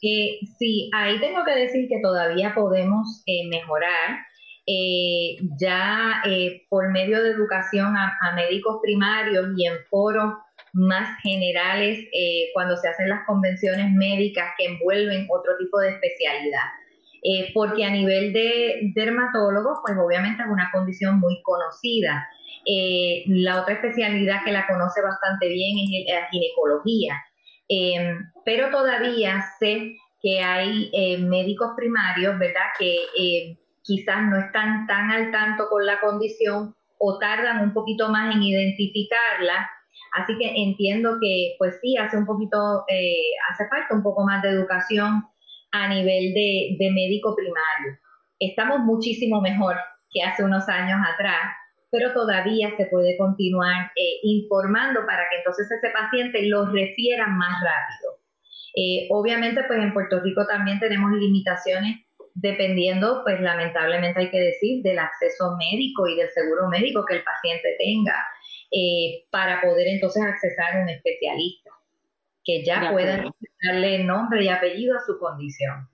Eh, 0.00 0.38
sí, 0.60 0.88
ahí 0.94 1.18
tengo 1.18 1.44
que 1.44 1.56
decir 1.56 1.88
que 1.88 2.00
todavía 2.00 2.54
podemos 2.54 3.24
eh, 3.26 3.48
mejorar. 3.48 4.20
Eh, 4.64 5.38
ya 5.58 6.22
por 6.68 6.92
medio 6.92 7.20
de 7.20 7.30
educación 7.30 7.96
a, 7.96 8.16
a, 8.20 8.36
médicos 8.36 8.78
primarios 8.80 9.48
y 9.56 9.66
en 9.66 9.74
foros 9.90 10.34
más 10.72 11.20
generales, 11.20 12.08
cuando 12.54 12.76
se 12.76 12.86
hacen 12.86 13.08
las 13.08 13.26
convenciones 13.26 13.90
médicas 13.90 14.50
que 14.56 14.66
envuelven 14.66 15.26
otro 15.28 15.58
tipo 15.58 15.80
de 15.80 15.88
especialidad. 15.88 16.62
Eh, 17.24 17.52
porque 17.54 17.84
a 17.84 17.90
nivel 17.90 18.32
de 18.32 18.90
dermatólogos, 18.96 19.78
pues 19.86 19.96
obviamente 19.96 20.42
es 20.42 20.48
una 20.48 20.70
condición 20.72 21.20
muy 21.20 21.40
conocida. 21.42 22.26
Eh, 22.66 23.22
la 23.28 23.62
otra 23.62 23.74
especialidad 23.74 24.44
que 24.44 24.50
la 24.50 24.66
conoce 24.66 25.00
bastante 25.02 25.48
bien 25.48 25.76
es 25.78 26.12
la 26.12 26.28
ginecología, 26.30 27.22
em, 27.68 28.18
pero 28.44 28.70
todavía 28.70 29.44
sé 29.60 29.94
que 30.20 30.40
hay 30.40 30.90
eh, 30.92 31.18
médicos 31.18 31.70
primarios, 31.76 32.38
¿verdad?, 32.38 32.70
que 32.78 33.56
quizás 33.84 34.22
no 34.28 34.38
están 34.38 34.86
tan 34.86 35.10
al 35.10 35.30
tanto 35.32 35.68
con 35.68 35.84
la 35.86 36.00
condición 36.00 36.74
o 36.98 37.18
tardan 37.18 37.60
un 37.60 37.72
poquito 37.72 38.08
más 38.08 38.34
en 38.34 38.42
identificarla. 38.42 39.70
Así 40.14 40.36
que 40.38 40.52
entiendo 40.56 41.18
que, 41.20 41.54
pues 41.58 41.78
sí, 41.82 41.96
hace 41.96 42.16
un 42.16 42.26
poquito, 42.26 42.84
hace 43.50 43.68
falta 43.68 43.94
un 43.94 44.02
poco 44.02 44.24
más 44.24 44.42
de 44.42 44.50
educación 44.50 45.24
a 45.72 45.88
nivel 45.88 46.34
de, 46.34 46.90
médico 46.92 47.34
primario. 47.34 47.98
Estamos 48.38 48.80
muchísimo 48.80 49.40
mejor 49.40 49.76
que 50.10 50.22
hace 50.22 50.44
unos 50.44 50.68
años 50.68 51.00
atrás, 51.14 51.40
pero 51.90 52.12
todavía 52.12 52.74
se 52.76 52.86
puede 52.86 53.16
continuar 53.16 53.90
eh, 53.96 54.20
informando 54.22 55.00
para 55.06 55.24
que 55.30 55.38
entonces 55.38 55.70
ese 55.70 55.90
paciente 55.92 56.46
lo 56.46 56.66
refiera 56.66 57.26
más 57.26 57.60
rápido. 57.62 58.22
Eh, 58.74 59.08
obviamente, 59.10 59.62
pues 59.64 59.78
en 59.78 59.92
Puerto 59.92 60.20
Rico 60.20 60.46
también 60.46 60.78
tenemos 60.80 61.12
limitaciones 61.12 62.00
dependiendo, 62.34 63.22
pues 63.24 63.40
lamentablemente 63.40 64.20
hay 64.20 64.30
que 64.30 64.40
decir, 64.40 64.82
del 64.82 64.98
acceso 64.98 65.56
médico 65.58 66.06
y 66.08 66.16
del 66.16 66.30
seguro 66.30 66.68
médico 66.68 67.04
que 67.06 67.16
el 67.16 67.24
paciente 67.24 67.76
tenga 67.78 68.16
eh, 68.70 69.26
para 69.30 69.60
poder 69.60 69.86
entonces 69.88 70.22
accesar 70.22 70.76
a 70.76 70.82
un 70.82 70.88
especialista 70.88 71.61
que 72.44 72.64
ya 72.64 72.90
puedan 72.92 73.30
darle 73.62 74.04
nombre 74.04 74.44
y 74.44 74.48
apellido 74.48 74.96
a 74.96 75.04
su 75.04 75.18
condición. 75.18 75.88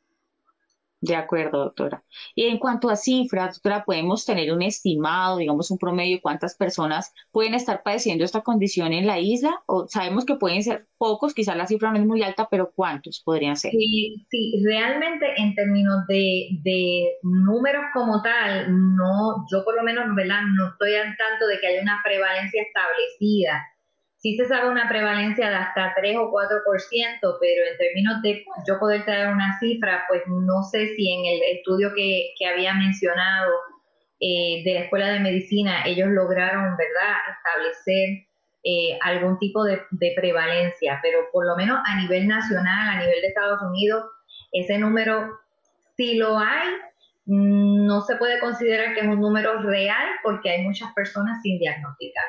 De 1.01 1.15
acuerdo, 1.15 1.61
doctora. 1.61 2.03
Y 2.35 2.47
en 2.47 2.59
cuanto 2.59 2.91
a 2.91 2.97
cifras, 2.97 3.55
doctora, 3.55 3.85
podemos 3.85 4.27
tener 4.27 4.53
un 4.53 4.63
estimado, 4.63 5.37
digamos 5.37 5.71
un 5.71 5.79
promedio 5.79 6.17
de 6.17 6.23
cuántas 6.23 6.57
personas 6.57 7.15
pueden 7.31 7.55
estar 7.55 7.85
padeciendo 7.85 8.25
esta 8.25 8.41
condición 8.41 8.93
en 8.93 9.07
la 9.07 9.21
isla, 9.21 9.63
o 9.67 9.87
sabemos 9.87 10.25
que 10.25 10.35
pueden 10.35 10.65
ser 10.65 10.89
pocos, 10.99 11.35
quizás 11.35 11.57
la 11.57 11.69
cifra 11.69 11.93
no 11.93 11.99
es 11.99 12.05
muy 12.05 12.25
alta, 12.25 12.49
pero 12.51 12.73
¿cuántos 12.75 13.23
podrían 13.25 13.57
ser? 13.57 13.71
Sí, 13.71 14.27
sí 14.29 14.61
realmente 14.65 15.27
en 15.37 15.55
términos 15.55 16.05
de, 16.09 16.49
de 16.65 17.13
números 17.23 17.85
como 17.95 18.21
tal, 18.21 18.67
no, 18.69 19.47
yo 19.53 19.65
por 19.65 19.77
lo 19.77 19.85
menos 19.85 20.05
¿verdad? 20.17 20.41
no 20.57 20.71
estoy 20.71 20.97
al 20.97 21.17
tanto 21.17 21.47
de 21.47 21.61
que 21.61 21.67
haya 21.69 21.83
una 21.83 22.01
prevalencia 22.03 22.61
establecida 22.61 23.65
sí 24.19 24.37
se 24.37 24.47
sabe 24.47 24.69
una 24.69 24.89
prevalencia 24.89 25.49
de 25.49 25.57
hasta 25.57 25.95
3 25.97 26.17
o 26.19 26.31
4%, 26.31 27.37
pero 27.41 27.65
en 27.71 27.79
términos 27.79 28.23
de 28.23 28.45
yo 28.67 28.79
poder 28.79 29.05
traer 29.05 29.29
una 29.29 29.59
cifra, 29.59 30.05
pues 30.09 30.23
no 30.27 30.63
sé 30.65 30.95
si 30.95 31.13
en 31.13 31.25
el 31.25 31.57
estudio 31.57 31.93
que, 31.95 32.35
había 32.47 32.75
mencionado 32.75 33.53
eh, 34.21 34.63
de 34.65 34.75
la 34.75 34.81
Escuela 34.81 35.09
de 35.09 35.21
Medicina, 35.21 35.85
ellos 35.87 36.09
lograron, 36.09 36.77
¿verdad?, 36.77 37.17
establecer 37.37 38.27
eh, 38.65 38.99
algún 39.03 39.39
tipo 39.39 39.65
de, 39.65 39.83
de, 39.93 40.13
prevalencia, 40.17 40.99
pero 41.01 41.21
por 41.33 41.47
lo 41.47 41.57
menos 41.57 41.79
a 41.87 42.01
nivel 42.01 42.27
nacional, 42.27 42.89
a 42.89 42.99
nivel 42.99 43.21
de 43.21 43.29
Estados 43.29 43.63
Unidos, 43.63 44.05
ese 44.51 44.79
número, 44.79 45.39
si 45.97 46.17
lo 46.17 46.39
hay, 46.39 46.69
no 47.27 48.01
se 48.01 48.17
puede 48.17 48.41
considerar 48.41 48.95
que 48.95 49.01
es 49.01 49.07
un 49.07 49.21
número 49.21 49.61
real 49.63 50.09
porque 50.23 50.51
hay 50.51 50.63
muchas 50.63 50.93
personas 50.95 51.41
sin 51.43 51.59
diagnosticar. 51.59 52.25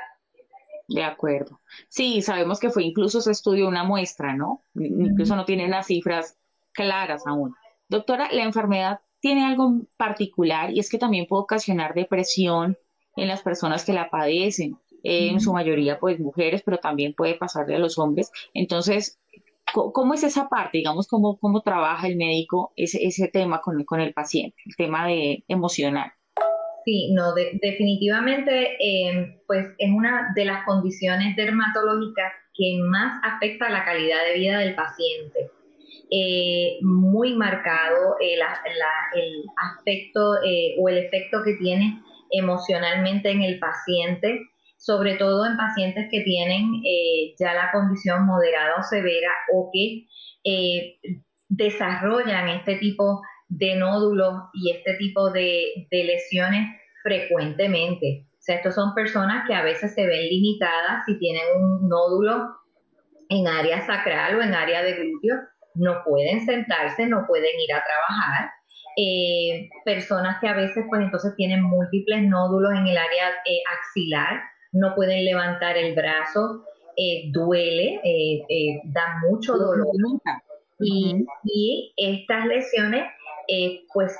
De 0.89 1.03
acuerdo. 1.03 1.62
Sí, 1.88 2.22
sabemos 2.22 2.60
que 2.60 2.72
fue 2.72 2.84
incluso 2.84 3.22
se 3.22 3.31
estudió 3.31 3.67
una 3.67 3.84
muestra, 3.84 4.36
¿no? 4.36 4.63
Incluso 4.74 5.36
no 5.36 5.46
tiene 5.46 5.67
las 5.67 5.86
cifras 5.88 6.38
claras 6.74 7.27
aún. 7.27 7.55
Doctora, 7.88 8.29
la 8.31 8.43
enfermedad 8.43 9.00
tiene 9.19 9.46
algo 9.46 9.81
particular 9.98 10.72
y 10.72 10.79
es 10.79 10.89
que 10.89 10.98
también 10.98 11.27
puede 11.27 11.43
ocasionar 11.43 11.93
depresión 11.93 12.77
en 13.15 13.27
las 13.27 13.43
personas 13.43 13.86
que 13.86 13.93
la 13.93 14.10
padecen, 14.10 14.79
en 15.03 15.39
su 15.39 15.53
mayoría 15.53 16.00
pues 16.00 16.19
mujeres, 16.19 16.63
pero 16.65 16.77
también 16.77 17.13
puede 17.13 17.36
pasarle 17.36 17.75
a 17.75 17.79
los 17.79 18.00
hombres. 18.00 18.31
Entonces, 18.53 19.19
¿cómo 19.74 20.13
es 20.15 20.24
esa 20.24 20.50
parte? 20.50 20.79
Digamos, 20.79 21.08
¿cómo, 21.08 21.38
cómo 21.38 21.62
trabaja 21.62 22.08
el 22.08 22.17
médico 22.17 22.74
ese, 22.75 23.05
ese 23.05 23.27
tema 23.27 23.62
con, 23.62 23.84
con 23.86 24.01
el 24.01 24.13
paciente, 24.13 24.58
el 24.65 24.75
tema 24.75 25.05
de 25.08 25.43
emocional? 25.48 26.13
Sí, 26.86 27.12
no, 27.14 27.34
definitivamente, 27.34 28.78
em, 28.80 29.38
pues 29.48 29.68
es 29.78 29.90
una 29.92 30.32
de 30.36 30.46
las 30.46 30.66
condiciones 30.66 31.36
dermatológicas 31.36 32.32
que 32.54 32.80
más 32.84 33.22
afecta 33.24 33.70
la 33.70 33.84
calidad 33.84 34.24
de 34.26 34.40
vida 34.40 34.60
del 34.60 34.76
paciente. 34.76 35.52
Eh, 36.12 36.80
muy 36.82 37.36
marcado 37.36 38.16
el, 38.20 38.40
aspecto 39.58 40.42
eh, 40.44 40.76
o 40.80 40.90
el 40.90 40.98
efecto 40.98 41.44
que 41.44 41.54
tiene 41.54 42.02
emocionalmente 42.32 43.30
en 43.30 43.44
el 43.44 43.60
paciente, 43.60 44.40
sobre 44.78 45.16
todo 45.16 45.46
en 45.46 45.58
pacientes 45.58 46.08
que 46.10 46.22
tienen 46.22 46.82
eh, 46.84 47.36
ya 47.40 47.54
la 47.54 47.72
condición 47.72 48.26
moderada 48.26 48.76
o 48.80 48.84
severa 48.84 49.32
o 49.54 49.70
que 49.72 50.08
desarrollan 51.50 52.50
este 52.50 52.76
tipo 52.76 53.22
de 53.22 53.24
nódulos 53.50 54.34
y 54.53 54.72
este 54.72 54.96
tipo 54.96 55.32
de, 55.32 55.88
de 55.89 56.03
lesiones 56.03 56.68
frecuentemente. 57.03 58.25
O 58.32 58.41
sea, 58.41 58.56
estos 58.56 58.75
son 58.75 58.94
personas 58.96 59.46
que 59.48 59.53
a 59.53 59.63
veces 59.63 59.94
se 59.94 60.06
ven 60.06 60.22
limitadas 60.29 61.03
si 61.06 61.18
tienen 61.20 61.44
un 61.56 61.88
nódulo 61.88 62.56
en 63.29 63.48
área 63.48 63.86
sacral 63.86 64.36
o 64.36 64.41
en 64.41 64.53
área 64.53 64.82
de 64.82 64.94
glúteo, 64.94 65.36
no 65.75 66.03
pueden 66.03 66.46
sentarse, 66.46 67.06
no 67.06 67.25
pueden 67.27 67.51
ir 67.60 67.74
a 67.74 67.84
trabajar. 67.84 68.50
Eh, 68.98 69.70
personas 69.86 70.39
que 70.41 70.48
a 70.48 70.53
veces 70.53 70.84
pues 70.89 71.01
entonces 71.01 71.34
tienen 71.38 71.62
múltiples 71.63 72.24
nódulos 72.24 72.72
en 72.72 72.88
el 72.88 72.98
área 72.98 73.29
eh, 73.46 73.62
axilar, 73.77 74.41
no 74.74 74.94
pueden 74.96 75.24
levantar 75.24 75.77
el 75.77 75.96
brazo, 75.96 76.65
eh, 76.98 77.29
duele, 77.32 78.01
da 78.86 79.20
mucho 79.29 79.53
dolor. 79.53 79.88
Y, 80.82 81.25
y 81.44 81.94
estas 81.98 82.46
lesiones 82.46 83.03
pues 83.94 84.15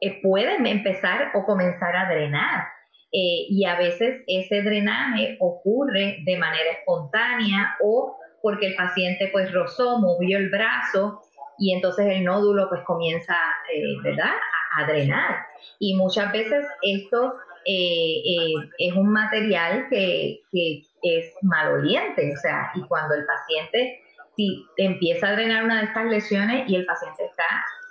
eh, 0.00 0.20
pueden 0.22 0.66
empezar 0.66 1.30
o 1.34 1.44
comenzar 1.44 1.94
a 1.94 2.08
drenar. 2.08 2.64
Eh, 3.12 3.46
y 3.50 3.64
a 3.64 3.76
veces 3.76 4.22
ese 4.26 4.62
drenaje 4.62 5.36
ocurre 5.40 6.18
de 6.24 6.38
manera 6.38 6.70
espontánea 6.78 7.76
o 7.82 8.16
porque 8.40 8.68
el 8.68 8.76
paciente 8.76 9.28
pues 9.32 9.52
rozó, 9.52 9.98
movió 9.98 10.38
el 10.38 10.48
brazo 10.48 11.20
y 11.58 11.74
entonces 11.74 12.06
el 12.06 12.24
nódulo 12.24 12.68
pues 12.70 12.82
comienza, 12.86 13.34
eh, 13.74 13.82
¿verdad?, 14.02 14.32
a, 14.78 14.86
drenar. 14.86 15.44
Y 15.78 15.96
muchas 15.96 16.32
veces 16.32 16.64
esto 16.82 17.34
es 17.66 18.94
un 18.94 19.12
material 19.12 19.88
que, 19.90 20.40
que, 20.50 20.82
es 21.02 21.34
maloliente, 21.42 22.32
o 22.32 22.36
sea, 22.36 22.70
y 22.74 22.82
cuando 22.82 23.14
el 23.14 23.24
paciente 23.24 24.00
si 24.36 24.64
empieza 24.76 25.28
a 25.28 25.32
drenar 25.32 25.64
una 25.64 25.80
de 25.80 25.86
estas 25.86 26.06
lesiones 26.06 26.68
y 26.68 26.76
el 26.76 26.86
paciente 26.86 27.24
está 27.24 27.44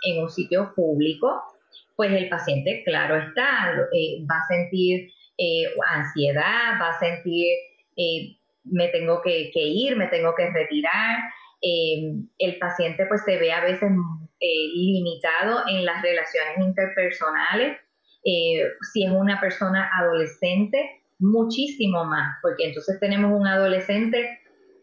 en 0.04 0.24
un 0.24 0.30
sitio 0.30 0.74
público, 0.76 1.44
pues 1.96 2.12
el 2.14 2.30
paciente, 2.30 2.82
claro 2.86 3.18
está, 3.18 3.76
eh, 3.92 4.26
va 4.30 4.38
a 4.38 4.48
sentir 4.48 5.12
eh, 5.38 5.64
ansiedad, 5.90 6.80
va 6.82 6.90
a 6.90 7.00
sentir, 7.00 7.58
eh, 7.98 8.38
me 8.64 8.88
tengo 8.88 9.22
que, 9.22 9.52
ir, 9.54 9.98
me 9.98 10.08
tengo 10.08 10.34
que 10.36 10.50
retirar. 10.50 11.20
el 11.62 12.58
paciente 12.58 13.06
pues 13.06 13.24
se 13.26 13.38
ve 13.38 13.52
a 13.52 13.62
veces 13.62 13.92
limitado 14.40 15.64
en 15.68 15.84
las 15.84 16.02
relaciones 16.02 16.60
interpersonales. 16.60 17.78
si 18.24 19.04
es 19.04 19.12
una 19.12 19.42
persona 19.42 19.90
adolescente, 20.00 21.02
muchísimo 21.20 22.06
más, 22.06 22.38
porque 22.42 22.68
entonces 22.68 22.98
tenemos 23.02 23.38
un 23.38 23.46
adolescente, 23.46 24.40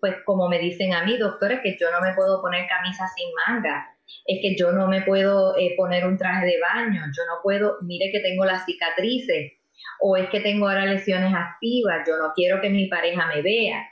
pues 0.07 0.23
como 0.25 0.49
me 0.49 0.59
dicen 0.59 0.93
a 0.95 1.05
mí, 1.05 1.17
doctores, 1.17 1.61
que 1.63 1.77
yo 1.81 1.91
no 1.91 2.01
me 2.01 2.15
puedo 2.15 2.41
poner 2.41 2.69
camisa 2.69 3.05
sin 3.17 3.29
manga, 3.47 3.89
es 4.25 4.39
que 4.41 4.55
yo 4.57 4.71
no 4.71 4.87
me 4.87 5.03
puedo 5.03 5.57
eh, 5.57 5.75
poner 5.77 6.07
un 6.07 6.17
traje 6.17 6.47
de 6.47 6.61
baño, 6.61 7.03
yo 7.07 7.23
no 7.27 7.41
puedo, 7.43 7.79
mire 7.83 8.13
que 8.13 8.21
tengo 8.21 8.45
las 8.45 8.65
cicatrices, 8.65 9.55
o 10.01 10.17
es 10.17 10.29
que 10.29 10.41
tengo 10.41 10.69
ahora 10.69 10.87
lesiones 10.87 11.35
activas, 11.35 12.07
yo 12.07 12.17
no 12.19 12.33
quiero 12.35 12.61
que 12.61 12.71
mi 12.71 12.87
pareja 12.87 13.27
me 13.27 13.43
vea. 13.43 13.85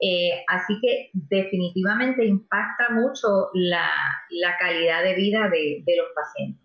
Eh, 0.00 0.42
así 0.48 0.80
que 0.80 1.10
definitivamente 1.12 2.24
impacta 2.24 2.88
mucho 2.90 3.50
la, 3.52 3.92
calidad 4.58 5.04
de 5.04 5.14
vida 5.14 5.48
de 5.50 5.96
los 5.96 6.06
pacientes. 6.14 6.59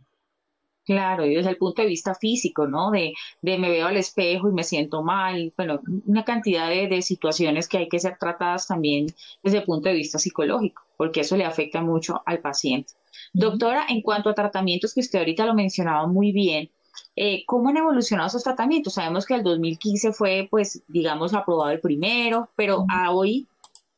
Claro, 0.85 1.25
y 1.25 1.33
desde 1.33 1.49
el 1.49 1.57
punto 1.57 1.81
de 1.81 1.87
vista 1.87 2.13
físico, 2.13 2.67
¿no? 2.67 2.91
De, 2.91 3.13
de 3.41 3.57
me 3.57 3.71
veo 3.71 3.87
al 3.87 3.97
espejo 3.97 4.49
y 4.49 4.53
me 4.53 4.63
siento 4.63 5.01
mal, 5.01 5.51
bueno, 5.57 5.79
una 6.05 6.23
cantidad 6.23 6.69
de, 6.69 6.87
de, 6.87 7.01
situaciones 7.01 7.67
que 7.67 7.79
hay 7.79 7.89
que 7.89 7.99
ser 7.99 8.17
tratadas 8.19 8.67
también 8.67 9.07
desde 9.41 9.57
el 9.59 9.63
punto 9.63 9.89
de 9.89 9.95
vista 9.95 10.19
psicológico, 10.19 10.83
porque 10.95 11.21
eso 11.21 11.37
le 11.37 11.43
afecta 11.43 11.81
mucho 11.81 12.21
al 12.27 12.39
paciente. 12.39 12.93
Doctora, 13.33 13.85
en 13.89 14.01
cuanto 14.03 14.29
a 14.29 14.35
tratamientos 14.35 14.93
que 14.93 14.99
usted 14.99 15.19
ahorita 15.19 15.45
lo 15.47 15.55
mencionaba 15.55 16.05
muy 16.05 16.31
bien, 16.31 16.69
eh, 17.15 17.43
¿cómo 17.47 17.69
han 17.69 17.77
evolucionado 17.77 18.27
esos 18.27 18.43
tratamientos? 18.43 18.93
Sabemos 18.93 19.25
que 19.25 19.33
el 19.33 19.43
2015 19.43 20.13
fue, 20.13 20.47
pues, 20.51 20.83
digamos, 20.87 21.33
aprobado 21.33 21.71
el 21.71 21.79
primero, 21.79 22.49
pero 22.55 22.85
a 22.89 23.11
hoy, 23.11 23.47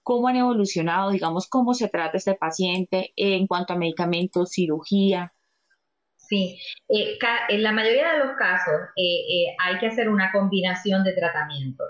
¿cómo 0.03 0.29
han 0.29 0.37
evolucionado? 0.37 1.11
Digamos, 1.11 1.47
¿cómo 1.47 1.73
se 1.73 1.89
trata 1.89 2.17
este 2.17 2.35
paciente 2.35 3.11
en 3.17 3.45
cuanto 3.45 3.73
a 3.73 3.77
medicamentos, 3.77 4.51
cirugía? 4.51 5.33
Sí, 6.27 6.59
eh, 6.89 7.17
en 7.49 7.63
la 7.63 7.71
mayoría 7.71 8.13
de 8.13 8.19
los 8.19 8.35
casos 8.37 8.81
eh, 8.97 9.01
eh, 9.01 9.55
hay 9.59 9.77
que 9.79 9.87
hacer 9.87 10.09
una 10.09 10.31
combinación 10.31 11.03
de 11.03 11.13
tratamientos. 11.13 11.87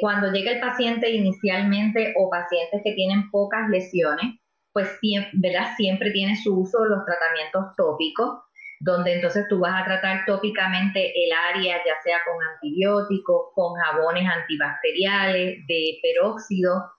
cuando 0.00 0.32
llega 0.32 0.52
el 0.52 0.60
paciente 0.60 1.10
inicialmente 1.10 2.14
o 2.16 2.30
pacientes 2.30 2.80
que 2.84 2.92
tienen 2.94 3.30
pocas 3.30 3.68
lesiones, 3.68 4.36
pues 4.72 4.88
¿verdad? 5.34 5.76
siempre 5.76 6.10
tiene 6.10 6.36
su 6.36 6.60
uso 6.60 6.84
los 6.84 7.04
tratamientos 7.04 7.76
tópicos, 7.76 8.40
donde 8.80 9.14
entonces 9.14 9.44
tú 9.48 9.60
vas 9.60 9.82
a 9.82 9.84
tratar 9.84 10.24
tópicamente 10.26 11.12
el 11.14 11.30
área, 11.32 11.76
ya 11.84 12.00
sea 12.02 12.18
con 12.26 12.36
antibióticos, 12.54 13.52
con 13.54 13.74
jabones 13.74 14.24
antibacteriales, 14.26 15.66
de 15.66 15.98
peróxido, 16.02 16.92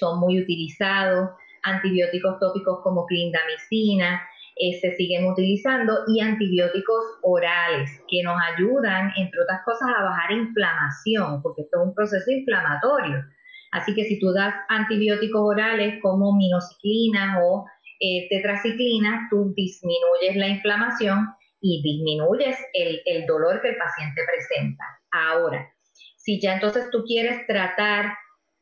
son 0.00 0.18
muy 0.18 0.40
utilizados, 0.40 1.30
antibióticos 1.62 2.38
tópicos 2.40 2.80
como 2.82 3.06
clindamicina, 3.06 4.22
eh, 4.58 4.78
se 4.80 4.96
siguen 4.96 5.26
utilizando 5.26 6.04
y 6.08 6.20
antibióticos 6.20 7.04
orales 7.22 7.90
que 8.08 8.22
nos 8.24 8.36
ayudan, 8.54 9.12
entre 9.16 9.42
otras 9.42 9.62
cosas, 9.64 9.88
a 9.96 10.02
bajar 10.02 10.32
inflamación, 10.32 11.40
porque 11.42 11.62
esto 11.62 11.80
es 11.80 11.88
un 11.88 11.94
proceso 11.94 12.30
inflamatorio. 12.30 13.22
Así 13.70 13.94
que 13.94 14.04
si 14.04 14.18
tú 14.18 14.32
das 14.32 14.54
antibióticos 14.68 15.40
orales 15.40 16.00
como 16.02 16.34
minociclina 16.36 17.38
o 17.44 17.66
eh, 18.00 18.26
tetraciclina, 18.30 19.28
tú 19.30 19.52
disminuyes 19.54 20.36
la 20.36 20.48
inflamación 20.48 21.28
y 21.60 21.82
disminuyes 21.82 22.56
el, 22.72 23.00
el 23.04 23.26
dolor 23.26 23.60
que 23.60 23.70
el 23.70 23.76
paciente 23.76 24.22
presenta. 24.26 24.84
Ahora, 25.12 25.72
si 26.16 26.40
ya 26.40 26.54
entonces 26.54 26.90
tú 26.90 27.04
quieres 27.04 27.46
tratar 27.46 28.12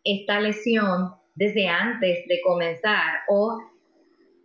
esta 0.04 0.40
lesión 0.40 1.14
desde 1.34 1.68
antes 1.68 2.26
de 2.28 2.40
comenzar 2.44 3.20
o 3.28 3.58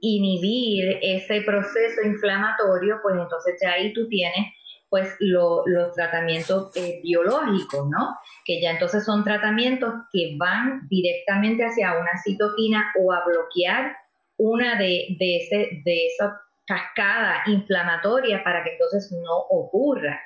inhibir 0.02 1.00
ese 1.02 1.42
proceso 1.42 2.02
inflamatorio, 2.04 3.00
pues 3.02 3.16
entonces 3.18 3.56
ya 3.62 3.74
ahí 3.74 3.94
tú 3.94 4.08
tienes 4.08 4.48
pues 4.90 5.16
los 5.20 5.94
tratamientos 5.96 6.76
eh, 6.76 7.00
biológicos, 7.02 7.88
¿no? 7.90 8.14
Que 8.44 8.62
ya 8.62 8.72
entonces 8.72 9.06
son 9.06 9.24
tratamientos 9.24 9.94
que 10.12 10.36
van 10.38 10.86
directamente 10.90 11.64
hacia 11.64 11.94
una 11.94 12.12
citoquina 12.22 12.92
o 13.00 13.14
a 13.14 13.24
bloquear 13.24 13.96
una 14.36 14.78
de, 14.78 15.16
de, 15.18 15.38
ese, 15.38 15.82
de 15.86 16.08
esa 16.08 16.42
cascada 16.66 17.44
inflamatoria 17.48 18.44
para 18.44 18.66
que 18.66 18.72
entonces 18.72 19.12
no 19.14 19.38
ocurra. 19.50 20.20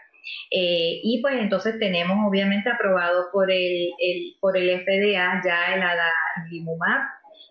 Eh, 0.50 1.00
y 1.04 1.22
pues 1.22 1.36
entonces 1.40 1.78
tenemos 1.78 2.18
obviamente 2.28 2.70
aprobado 2.70 3.30
por 3.32 3.52
el, 3.52 3.92
por 4.40 4.58
el 4.58 4.82
FDA 4.82 5.42
ya 5.46 5.76
el 5.76 5.84
adalimumab, 5.84 7.02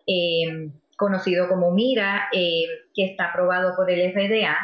eh, 0.07 0.69
conocido 0.97 1.49
como 1.49 1.73
MIRA, 1.73 2.29
eh, 2.33 2.65
que 2.95 3.07
está 3.07 3.27
aprobado 3.27 3.75
por 3.77 3.91
el 3.91 4.13
FDA, 4.13 4.57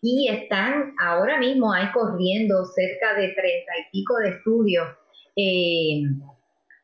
y 0.00 0.28
están 0.28 0.94
ahora 1.00 1.38
mismo 1.38 1.72
ahí 1.72 1.90
corriendo 1.92 2.64
cerca 2.66 3.14
de 3.14 3.28
treinta 3.28 3.72
y 3.78 3.90
pico 3.92 4.16
de 4.18 4.30
estudios, 4.30 4.88
eh, 5.36 6.02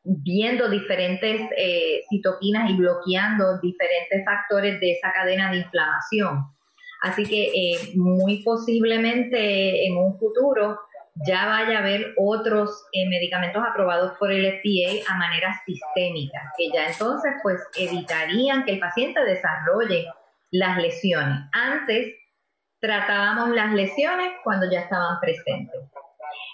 viendo 0.03 0.69
diferentes 0.69 1.41
eh, 1.57 2.01
citoquinas 2.09 2.69
y 2.69 2.77
bloqueando 2.77 3.59
diferentes 3.61 4.23
factores 4.23 4.79
de 4.79 4.93
esa 4.93 5.11
cadena 5.11 5.51
de 5.51 5.57
inflamación. 5.57 6.45
Así 7.01 7.23
que 7.25 7.93
muy 7.95 8.43
posiblemente 8.43 9.85
en 9.85 9.97
un 9.97 10.17
futuro 10.17 10.77
ya 11.27 11.45
vaya 11.47 11.77
a 11.77 11.81
haber 11.81 12.13
otros 12.17 12.85
eh, 12.93 13.07
medicamentos 13.09 13.61
aprobados 13.67 14.13
por 14.17 14.31
el 14.31 14.45
FDA 14.59 15.11
a 15.11 15.17
manera 15.17 15.53
sistémica, 15.65 16.39
que 16.57 16.69
ya 16.73 16.87
entonces 16.87 17.33
pues 17.43 17.59
evitarían 17.77 18.63
que 18.63 18.73
el 18.73 18.79
paciente 18.79 19.19
desarrolle 19.23 20.07
las 20.51 20.77
lesiones. 20.77 21.39
Antes 21.51 22.15
tratábamos 22.79 23.49
las 23.49 23.73
lesiones 23.73 24.29
cuando 24.43 24.69
ya 24.71 24.81
estaban 24.81 25.19
presentes. 25.19 25.81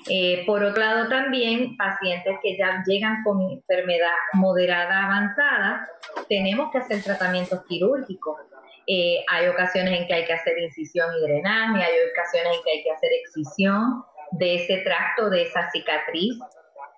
Eh, 0.09 0.43
por 0.45 0.63
otro 0.63 0.81
lado, 0.81 1.09
también 1.09 1.77
pacientes 1.77 2.37
que 2.41 2.57
ya 2.57 2.83
llegan 2.85 3.23
con 3.23 3.41
enfermedad 3.41 4.13
moderada 4.33 5.05
avanzada, 5.05 5.87
tenemos 6.29 6.71
que 6.71 6.79
hacer 6.79 7.03
tratamientos 7.03 7.65
quirúrgicos. 7.67 8.39
Eh, 8.87 9.23
hay 9.27 9.47
ocasiones 9.47 9.99
en 9.99 10.07
que 10.07 10.13
hay 10.13 10.25
que 10.25 10.33
hacer 10.33 10.57
incisión 10.59 11.07
y 11.17 11.27
drenaje, 11.27 11.83
hay 11.83 11.93
ocasiones 12.11 12.57
en 12.57 12.63
que 12.63 12.71
hay 12.71 12.83
que 12.83 12.91
hacer 12.91 13.09
excisión, 13.13 14.03
de 14.37 14.55
ese 14.55 14.77
tracto, 14.77 15.29
de 15.29 15.43
esa 15.43 15.69
cicatriz. 15.71 16.33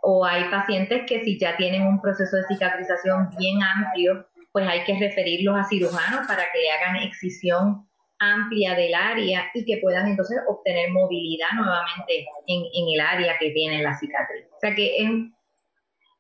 O 0.02 0.26
hay 0.26 0.46
pacientes 0.50 1.04
que 1.08 1.24
si 1.24 1.40
ya 1.40 1.58
tienen 1.58 1.84
un 1.84 2.02
proceso 2.02 2.38
de 2.38 2.44
cicatrización 2.48 3.30
bien 3.38 3.60
amplio, 3.62 4.28
pues 4.52 4.68
hay 4.68 4.84
que 4.86 4.98
referirlos 4.98 5.56
a 5.58 5.64
cirujanos 5.66 6.28
para 6.28 6.44
que 6.52 6.60
le 6.60 6.72
hagan 6.72 6.96
excisión 6.98 7.88
amplia 8.20 8.74
del 8.76 8.96
área 8.96 9.50
y 9.54 9.66
que 9.66 9.80
puedan 9.82 10.08
entonces 10.08 10.40
obtener 10.48 10.92
movilidad 10.92 11.50
nuevamente 11.56 12.26
en, 12.48 12.64
el 12.94 13.00
área 13.00 13.38
que 13.40 13.52
tiene 13.52 13.84
la 13.84 13.98
cicatriz. 13.98 14.46
O 14.56 14.60
sea 14.60 14.74
que 14.74 14.98
es, 14.98 15.10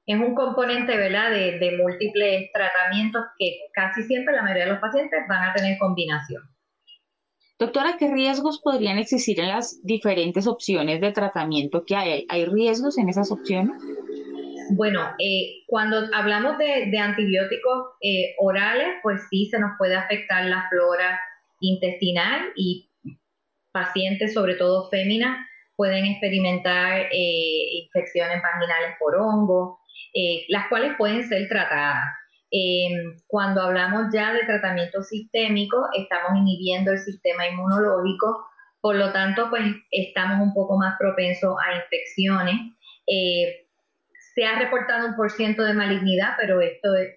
es 0.05 0.19
un 0.19 0.35
componente 0.35 0.95
¿verdad? 0.95 1.31
De, 1.31 1.57
de 1.57 1.77
múltiples 1.77 2.51
tratamientos 2.51 3.23
que 3.39 3.57
casi 3.73 4.03
siempre 4.03 4.35
la 4.35 4.43
mayoría 4.43 4.65
de 4.65 4.71
los 4.71 4.79
pacientes 4.79 5.19
van 5.27 5.49
a 5.49 5.53
tener 5.53 5.77
combinación. 5.79 6.43
Doctora, 7.59 7.95
¿qué 7.97 8.07
riesgos 8.13 8.61
podrían 8.61 8.99
existir 8.99 9.39
en 9.39 9.47
las 9.47 9.83
diferentes 9.83 10.45
opciones 10.45 11.01
de 11.01 11.11
tratamiento 11.11 11.85
que 11.85 11.95
hay? 11.95 12.25
¿Hay 12.29 12.45
riesgos 12.45 12.99
en 12.99 13.09
esas 13.09 13.31
opciones? 13.31 13.75
Bueno, 14.69 15.01
eh, 15.17 15.63
cuando 15.65 16.03
hablamos 16.13 16.59
de, 16.59 16.95
antibióticos 16.99 17.93
eh, 18.01 18.35
orales, 18.37 18.97
pues 19.01 19.21
sí 19.31 19.47
se 19.49 19.59
nos 19.59 19.71
puede 19.79 19.95
afectar 19.95 20.45
la 20.45 20.67
flora 20.69 21.19
intestinal 21.59 22.51
y 22.55 22.91
pacientes, 23.71 24.35
sobre 24.35 24.53
todo 24.55 24.89
féminas, 24.89 25.43
pueden 25.75 26.05
experimentar 26.05 27.07
eh, 27.11 27.83
infecciones 27.83 28.39
vaginales 28.41 28.97
por 28.99 29.15
hongo, 29.15 29.79
las 30.49 30.67
cuales 30.67 30.93
pueden 30.97 31.27
ser 31.27 31.47
tratadas. 31.47 32.05
Em, 32.59 33.19
cuando 33.27 33.61
hablamos 33.61 34.07
ya 34.11 34.33
de 34.33 34.43
tratamiento 34.45 35.03
sistémico, 35.03 35.89
estamos 35.95 36.39
inhibiendo 36.39 36.91
el 36.91 36.97
sistema 36.97 37.45
inmunológico, 37.47 38.47
por 38.81 38.95
lo 38.95 39.11
tanto, 39.11 39.49
pues 39.51 39.61
estamos 39.91 40.41
un 40.41 40.53
poco 40.55 40.75
más 40.75 40.97
propensos 40.97 41.55
a 41.63 41.75
infecciones. 41.75 42.55
Eh, 43.05 43.67
se 44.33 44.45
ha 44.45 44.57
reportado 44.57 45.09
un 45.09 45.15
por 45.15 45.29
ciento 45.29 45.63
de 45.63 45.75
malignidad, 45.75 46.33
pero 46.39 46.59
esto 46.61 46.95
es, 46.95 47.09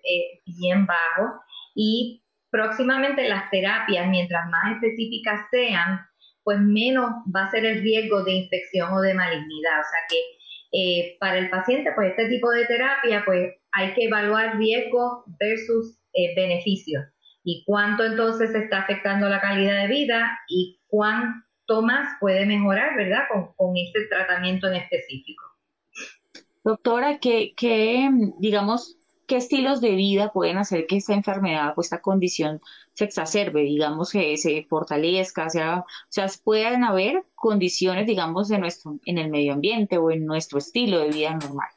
bien 0.44 0.85
bajo. 0.85 1.40
Y 1.74 2.22
próximamente 2.50 3.26
las 3.26 3.48
terapias, 3.50 4.09
mientras 4.09 4.44
más 4.50 4.74
específicas 4.74 5.46
sean, 5.50 6.00
pues 6.44 6.59
menos 6.61 7.12
va 7.35 7.46
a 7.46 7.50
ser 7.50 7.64
el 7.64 7.81
riesgo 7.81 8.24
de 8.24 8.33
infección 8.33 8.92
o 8.92 9.00
de 9.00 9.14
malignidad. 9.14 9.81
O 9.81 9.85
sea 9.85 10.00
que 10.07 10.20
eh, 10.72 11.16
para 11.18 11.38
el 11.38 11.48
paciente, 11.48 11.92
pues 11.94 12.11
este 12.11 12.29
tipo 12.29 12.50
de 12.50 12.66
terapia, 12.66 13.22
pues 13.24 13.55
hay 13.72 13.94
que 13.94 14.04
evaluar 14.04 14.56
riesgo 14.56 15.24
versus 15.38 15.98
eh, 16.12 16.35
y 17.44 17.64
cuánto 17.64 18.04
entonces 18.04 18.54
está 18.54 18.83
afectando 18.83 19.28
la 19.28 19.40
calidad 19.40 19.83
de 19.83 19.88
vida 19.88 20.38
y 20.48 20.80
cuánto 20.87 21.83
más 21.83 22.16
puede 22.20 22.46
mejorar, 22.46 22.96
¿verdad? 22.96 23.24
Con, 23.33 23.52
con 23.54 23.76
este 23.76 24.06
tratamiento 24.06 24.68
en 24.68 24.74
específico. 24.74 25.44
Doctora, 26.64 27.18
¿qué, 27.18 27.54
qué, 27.56 28.11
digamos, 28.38 28.98
qué 29.26 29.37
estilos 29.37 29.80
de 29.80 29.94
vida 29.94 30.33
pueden 30.33 30.59
hacer 30.59 30.87
que 30.87 30.96
esta 30.96 31.14
enfermedad 31.14 31.72
o 31.76 31.80
esta 31.80 32.02
condición 32.02 32.61
se 32.94 33.04
exacerbe, 33.04 33.62
digamos, 33.62 34.11
que 34.11 34.37
se 34.37 34.66
fortalezca, 34.68 35.48
sea, 35.48 35.78
o 35.78 35.87
sea, 36.09 36.26
puedan 36.44 36.85
haber 36.85 37.24
condiciones, 37.35 38.06
digamos, 38.06 38.48
de 38.48 38.59
nuestro, 38.59 38.98
en 39.04 39.18
el 39.18 39.30
medio 39.30 39.54
ambiente 39.54 39.96
o 39.98 40.11
en 40.11 40.26
nuestro 40.26 40.59
estilo 40.59 40.98
de 40.98 41.11
vida 41.11 41.35
normal? 41.35 41.68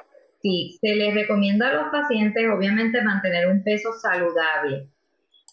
Sí, 0.44 0.78
se 0.82 0.94
les 0.96 1.14
recomienda 1.16 1.70
a 1.70 1.74
los 1.74 1.90
pacientes, 1.90 2.44
obviamente, 2.54 3.02
mantener 3.02 3.48
un 3.48 3.64
peso 3.64 3.94
saludable. 3.94 4.90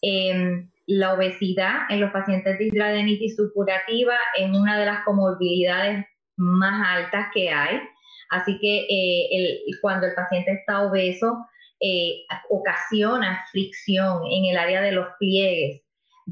Em, 0.03 0.69
la 0.87 1.15
obesidad 1.15 1.89
en 1.91 2.01
los 2.01 2.11
pacientes 2.11 2.59
de 2.59 2.67
hidradenitis 2.67 3.37
supurativa 3.37 4.17
es 4.37 4.51
una 4.51 4.79
de 4.81 4.87
las 4.87 5.05
comorbilidades 5.05 6.05
más 6.37 6.99
altas 6.99 7.29
que 7.33 7.51
hay. 7.51 7.81
Así 8.31 8.59
que 8.61 8.87
eh, 8.91 9.61
cuando 9.81 10.07
el 10.09 10.15
paciente 10.15 10.53
está 10.53 10.83
obeso, 10.83 11.47
eh, 11.81 12.25
ocasiona 12.49 13.45
fricción 13.53 14.23
en 14.31 14.47
el 14.47 14.57
área 14.59 14.83
de 14.83 14.93
los 14.93 15.07
pliegues. 15.21 15.83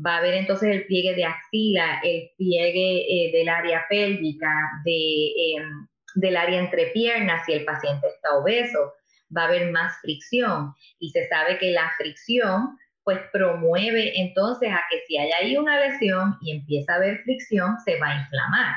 Va 0.04 0.16
a 0.16 0.18
haber 0.18 0.34
entonces 0.34 0.70
el 0.70 0.86
pliegue 0.86 1.14
de 1.14 1.24
axila, 1.24 2.00
el 2.02 2.30
pliegue 2.36 3.06
eh, 3.08 3.32
del 3.32 3.48
área 3.48 3.84
pélvica, 3.88 4.52
de, 4.84 5.32
em, 5.56 5.87
del 6.18 6.36
área 6.36 6.58
entre 6.58 6.86
piernas 6.88 7.44
si 7.46 7.52
el 7.52 7.64
paciente 7.64 8.08
está 8.08 8.36
obeso. 8.36 8.94
Va 9.34 9.42
a 9.42 9.46
haber 9.46 9.70
más 9.70 10.00
fricción 10.00 10.74
y 10.98 11.10
se 11.10 11.28
sabe 11.28 11.58
que 11.58 11.70
la 11.70 11.92
fricción 11.96 12.76
pues 13.04 13.20
promueve 13.32 14.20
entonces 14.20 14.70
a 14.70 14.82
que 14.90 15.00
si 15.06 15.16
hay 15.16 15.30
ahí 15.32 15.56
una 15.56 15.80
lesión 15.80 16.36
y 16.42 16.52
empieza 16.52 16.92
a 16.92 16.96
haber 16.96 17.22
fricción, 17.22 17.76
se 17.84 17.98
va 17.98 18.08
a 18.08 18.20
inflamar. 18.20 18.74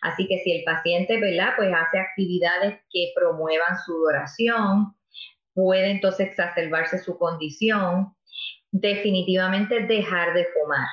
Así 0.00 0.26
que 0.26 0.38
si 0.38 0.52
el 0.52 0.64
paciente, 0.64 1.20
¿verdad? 1.20 1.52
Pues 1.56 1.72
hace 1.72 1.98
actividades 1.98 2.80
que 2.90 3.12
promuevan 3.14 3.78
sudoración, 3.84 4.94
puede 5.54 5.90
entonces 5.90 6.28
exacerbarse 6.28 6.98
su 6.98 7.18
condición. 7.18 8.14
Definitivamente 8.70 9.80
dejar 9.86 10.34
de 10.34 10.46
fumar. 10.46 10.88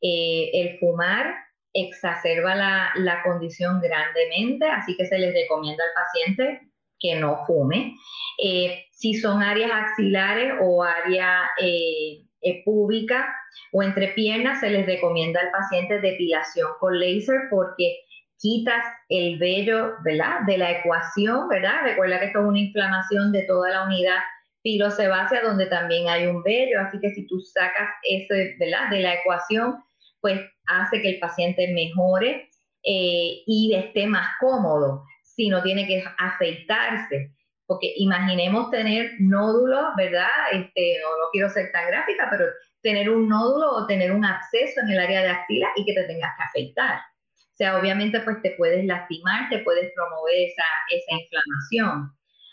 Eh, 0.00 0.50
el 0.54 0.78
fumar 0.78 1.34
exacerba 1.72 2.54
la, 2.54 2.90
la, 2.96 3.22
condición 3.22 3.80
grandemente, 3.80 4.66
así 4.66 4.96
que 4.96 5.06
se 5.06 5.18
les 5.18 5.34
recomienda 5.34 5.84
al 5.84 6.04
paciente 6.04 6.68
que 6.98 7.16
no 7.16 7.44
fume. 7.46 7.94
Eh, 8.42 8.84
si 8.92 9.14
son 9.14 9.42
áreas 9.42 9.70
axilares 9.72 10.54
o 10.60 10.82
área 10.82 11.50
eh, 11.60 12.22
eh, 12.42 12.62
pública 12.64 13.28
o 13.72 13.82
entre 13.82 14.08
piernas, 14.08 14.60
se 14.60 14.70
les 14.70 14.86
recomienda 14.86 15.40
al 15.40 15.50
paciente 15.50 16.00
depilación 16.00 16.68
con 16.80 16.98
láser 16.98 17.42
porque 17.50 17.98
quitas 18.38 18.84
el 19.08 19.38
vello, 19.38 19.94
¿verdad? 20.04 20.40
De 20.46 20.58
la 20.58 20.70
ecuación, 20.70 21.48
¿verdad? 21.48 21.82
Recuerda 21.82 22.20
que 22.20 22.26
esto 22.26 22.40
es 22.40 22.46
una 22.46 22.60
inflamación 22.60 23.32
de 23.32 23.42
toda 23.42 23.70
la 23.70 23.84
unidad 23.84 24.18
pilosebácea 24.62 25.42
donde 25.42 25.66
también 25.66 26.08
hay 26.08 26.26
un 26.26 26.42
vello, 26.42 26.80
así 26.80 26.98
que 27.00 27.10
si 27.10 27.26
tú 27.26 27.40
sacas 27.40 27.88
ese, 28.08 28.56
¿verdad? 28.58 28.90
De 28.90 29.00
la 29.00 29.14
ecuación, 29.14 29.82
pues 30.28 30.40
hace 30.66 31.00
que 31.00 31.10
el 31.10 31.18
paciente 31.20 31.72
mejore 31.72 32.50
eh, 32.84 33.42
y 33.46 33.74
esté 33.74 34.06
más 34.06 34.28
cómodo 34.40 35.04
si 35.22 35.48
no 35.48 35.62
tiene 35.62 35.86
que 35.86 36.04
afeitarse 36.18 37.32
porque 37.66 37.92
imaginemos 37.96 38.70
tener 38.70 39.12
nódulos, 39.18 39.94
¿verdad? 39.96 40.28
Este, 40.52 40.96
no, 41.02 41.10
no 41.18 41.24
quiero 41.32 41.50
ser 41.50 41.70
tan 41.70 41.86
gráfica, 41.86 42.26
pero 42.30 42.46
tener 42.82 43.10
un 43.10 43.28
nódulo 43.28 43.70
o 43.72 43.86
tener 43.86 44.10
un 44.10 44.24
absceso 44.24 44.80
en 44.80 44.90
el 44.90 44.98
área 44.98 45.22
de 45.22 45.28
axila 45.28 45.68
y 45.76 45.84
que 45.84 45.92
te 45.92 46.04
tengas 46.04 46.32
que 46.36 46.44
afeitar. 46.44 46.98
O 46.98 47.56
sea, 47.56 47.78
obviamente 47.78 48.20
pues 48.20 48.40
te 48.42 48.52
puedes 48.52 48.84
lastimar, 48.86 49.50
te 49.50 49.58
puedes 49.58 49.92
promover 49.94 50.34
esa, 50.34 50.64
esa 50.90 51.20
inflamación. 51.20 52.10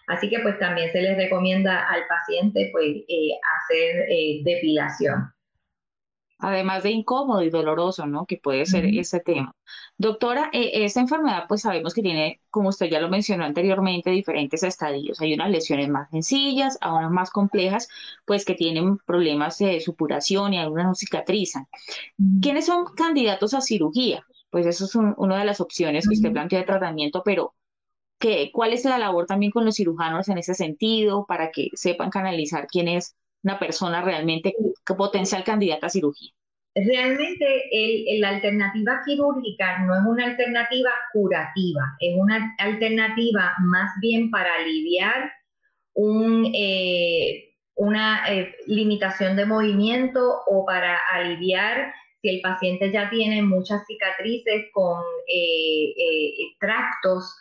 Así 0.08 0.30
que 0.30 0.40
pues 0.40 0.60
también 0.60 0.92
se 0.92 1.02
les 1.02 1.16
recomienda 1.18 1.88
al 1.88 2.06
paciente 2.08 2.70
pues 2.74 2.88
eh, 2.88 3.40
hacer 3.58 4.06
eh, 4.10 4.42
depilación 4.44 5.35
además 6.46 6.84
de 6.84 6.92
incómodo 6.92 7.42
y 7.42 7.50
doloroso, 7.50 8.06
¿no? 8.06 8.26
Que 8.28 8.38
puede 8.38 8.68
ser 8.68 8.86
ese 8.86 9.20
tema. 9.20 9.56
Doctora, 9.98 10.52
eh, 10.54 10.86
esta 10.86 11.00
enfermedad, 11.02 11.46
pues 11.48 11.62
sabemos 11.62 11.96
que 11.96 12.04
tiene, 12.04 12.40
como 12.52 12.70
usted 12.70 12.88
ya 12.88 13.00
lo 13.00 13.10
mencionó 13.10 13.46
anteriormente, 13.46 14.12
diferentes 14.12 14.62
estadios. 14.62 15.20
Hay 15.22 15.34
unas 15.34 15.50
lesiones 15.50 15.90
más 15.90 16.10
sencillas, 16.12 16.78
a 16.82 16.94
unas 16.94 17.10
más 17.10 17.32
complejas, 17.32 17.88
pues 18.26 18.46
que 18.46 18.54
tienen 18.54 18.98
problemas 19.00 19.58
de 19.58 19.80
supuración 19.82 20.54
y 20.54 20.60
algunas 20.60 20.86
no 20.86 20.94
cicatrizan. 20.96 21.66
¿Quiénes 22.42 22.68
son 22.68 22.86
candidatos 22.96 23.56
a 23.56 23.62
cirugía? 23.62 24.24
Pues 24.52 24.68
eso 24.68 24.86
es 24.86 24.96
una 24.96 25.40
de 25.40 25.46
las 25.46 25.62
opciones 25.62 26.08
que 26.08 26.14
usted 26.14 26.32
plantea 26.32 26.60
de 26.60 26.66
tratamiento, 26.66 27.24
pero 27.26 27.56
¿qué, 28.20 28.52
¿cuál 28.54 28.74
es 28.74 28.86
la 28.86 29.00
labor 29.00 29.26
también 29.26 29.52
con 29.52 29.66
los 29.66 29.76
cirujanos 29.76 30.30
en 30.30 30.38
ese 30.38 30.54
sentido 30.54 31.26
para 31.26 31.50
que 31.52 31.70
sepan 31.74 32.12
canalizar 32.12 32.68
quién 32.68 32.88
es 32.88 33.16
una 33.46 33.60
persona 33.60 34.02
realmente 34.02 34.54
potencial 34.98 35.44
candidata 35.44 35.88
a 35.88 35.90
cirugía. 35.90 36.32
Realmente 36.74 37.64
la 38.20 38.30
alternativa 38.30 39.02
quirúrgica 39.06 39.80
no 39.86 39.96
es 39.96 40.02
una 40.06 40.26
alternativa 40.26 40.90
curativa, 41.14 41.96
es 42.00 42.16
una 42.18 42.54
alternativa 42.58 43.54
más 43.62 43.92
bien 44.02 44.30
para 44.30 44.54
aliviar 44.56 45.32
un, 45.94 46.52
eh, 46.54 47.54
una 47.76 48.26
eh, 48.30 48.56
limitación 48.68 49.38
de 49.38 49.46
movimiento 49.46 50.42
o 50.48 50.66
para 50.66 51.00
aliviar 51.14 51.94
si 52.22 52.30
el 52.30 52.42
paciente 52.42 52.92
ya 52.92 53.10
tiene 53.10 53.42
muchas 53.42 53.86
cicatrices 53.86 54.66
con 54.74 55.02
eh, 55.28 55.94
tractos, 56.60 57.34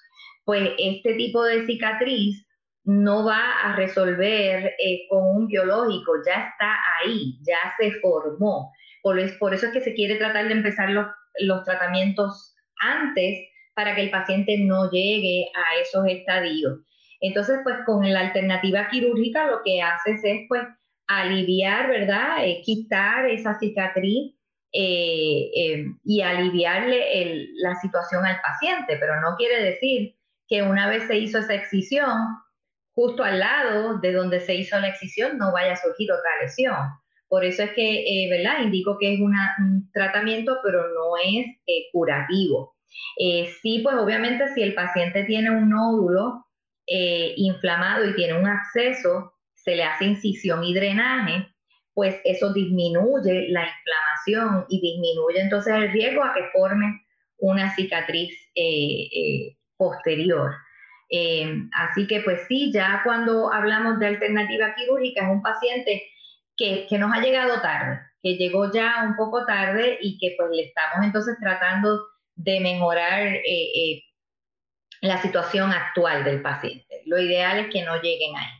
pues 0.44 0.70
este 0.78 1.14
tipo 1.14 1.42
de 1.42 1.66
cicatriz 1.66 2.46
no 2.84 3.24
va 3.24 3.62
a 3.62 3.76
resolver 3.76 4.74
eh, 4.78 5.06
con 5.08 5.22
un 5.36 5.46
biológico, 5.46 6.12
ya 6.26 6.48
está 6.48 6.76
ahí, 7.00 7.38
ya 7.42 7.74
se 7.78 7.92
formó. 8.00 8.72
Por, 9.02 9.18
por 9.38 9.54
eso 9.54 9.66
es 9.66 9.72
que 9.72 9.80
se 9.80 9.94
quiere 9.94 10.16
tratar 10.16 10.46
de 10.46 10.52
empezar 10.52 10.90
los, 10.90 11.06
los 11.40 11.64
tratamientos 11.64 12.54
antes 12.80 13.48
para 13.74 13.94
que 13.94 14.02
el 14.02 14.10
paciente 14.10 14.58
no 14.58 14.90
llegue 14.90 15.46
a 15.54 15.80
esos 15.80 16.06
estadios. 16.06 16.80
Entonces, 17.20 17.58
pues 17.64 17.76
con 17.86 18.10
la 18.12 18.20
alternativa 18.20 18.88
quirúrgica 18.90 19.46
lo 19.46 19.62
que 19.64 19.80
haces 19.80 20.20
es 20.22 20.40
pues 20.48 20.62
aliviar, 21.06 21.88
¿verdad? 21.88 22.44
Eh, 22.44 22.60
quitar 22.64 23.26
esa 23.26 23.58
cicatriz 23.58 24.34
eh, 24.72 25.84
y 26.04 26.20
aliviarle 26.20 27.48
la 27.54 27.74
situación 27.76 28.26
al 28.26 28.40
paciente, 28.40 28.96
pero 28.98 29.20
no 29.20 29.36
quiere 29.36 29.62
decir 29.62 30.16
que 30.48 30.62
una 30.62 30.88
vez 30.88 31.04
se 31.06 31.16
hizo 31.16 31.38
esa 31.38 31.54
excisión, 31.54 32.10
justo 32.94 33.24
al 33.24 33.40
lado 33.40 33.98
de 33.98 34.12
donde 34.12 34.40
se 34.40 34.54
hizo 34.54 34.78
la 34.78 34.88
excisión 34.88 35.36
no 35.38 35.52
vaya 35.52 35.72
a 35.72 35.76
surgir 35.76 36.10
otra 36.12 36.30
lesión. 36.42 36.76
Por 37.28 37.44
eso 37.44 37.64
es 37.64 37.72
que, 37.72 38.02
eh, 38.02 38.30
¿verdad? 38.30 38.62
Indico 38.62 38.96
que 38.98 39.14
es 39.14 39.20
un 39.20 39.90
tratamiento, 39.92 40.58
pero 40.62 40.82
no 40.88 41.16
es 41.16 41.46
eh, 41.66 41.86
curativo. 41.92 42.76
Eh, 43.18 43.50
sí, 43.60 43.80
pues 43.82 43.96
obviamente 43.96 44.46
si 44.54 44.62
el 44.62 44.74
paciente 44.74 45.24
tiene 45.24 45.50
un 45.50 45.70
nódulo 45.70 46.46
inflamado 46.86 48.08
y 48.08 48.14
tiene 48.14 48.38
un 48.38 48.46
absceso, 48.46 49.32
se 49.54 49.74
le 49.74 49.84
hace 49.84 50.04
incisión 50.04 50.62
y 50.62 50.74
drenaje, 50.74 51.48
pues 51.94 52.20
eso 52.24 52.52
disminuye 52.52 53.48
la 53.48 53.66
inflamación 53.66 54.66
y 54.68 54.80
disminuye 54.82 55.40
entonces 55.40 55.72
el 55.74 55.92
riesgo 55.92 56.22
a 56.22 56.34
que 56.34 56.44
forme 56.52 57.06
una 57.38 57.74
cicatriz 57.74 58.38
posterior. 59.78 60.52
Eh, 61.16 61.68
así 61.74 62.08
que 62.08 62.22
pues 62.22 62.40
sí, 62.48 62.72
ya 62.72 63.02
cuando 63.04 63.52
hablamos 63.52 64.00
de 64.00 64.08
alternativa 64.08 64.74
quirúrgica 64.74 65.22
es 65.24 65.30
un 65.30 65.42
paciente 65.42 66.02
que, 66.56 66.88
nos 66.98 67.12
ha 67.12 67.20
llegado 67.20 67.60
tarde, 67.60 68.00
que 68.20 68.34
llegó 68.34 68.72
ya 68.72 69.04
un 69.06 69.14
poco 69.14 69.46
tarde 69.46 69.96
y 70.00 70.18
que 70.18 70.34
pues 70.36 70.50
le 70.50 70.64
estamos 70.64 71.06
entonces 71.06 71.36
tratando 71.38 72.00
de 72.34 72.58
mejorar 72.58 73.28
eh, 73.28 73.42
eh, 73.46 74.02
la 75.02 75.22
situación 75.22 75.70
actual 75.70 76.24
del 76.24 76.42
paciente. 76.42 77.02
Lo 77.06 77.16
ideal 77.20 77.60
es 77.60 77.72
que 77.72 77.84
no 77.84 77.94
lleguen 78.02 78.36
ahí. 78.36 78.50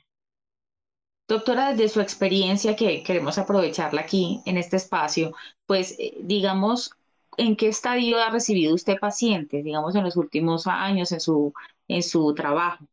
Doctora, 1.26 1.70
desde 1.70 1.88
su 1.88 2.00
experiencia 2.00 2.76
que 2.76 3.02
queremos 3.02 3.36
aprovecharla 3.36 4.02
aquí 4.02 4.42
en 4.46 4.58
este 4.58 4.76
espacio, 4.76 5.34
pues 5.66 5.98
digamos, 6.20 6.92
¿en 7.36 7.56
qué 7.56 7.66
estadio 7.66 8.22
ha 8.22 8.30
recibido 8.30 8.76
usted 8.76 8.96
pacientes, 9.00 9.64
digamos, 9.64 9.96
en 9.96 10.04
los 10.04 10.16
últimos 10.16 10.68
años 10.68 11.10
en 11.10 11.18
su 11.18 11.52
en 11.88 12.02
su 12.02 12.34
trabajo. 12.34 12.86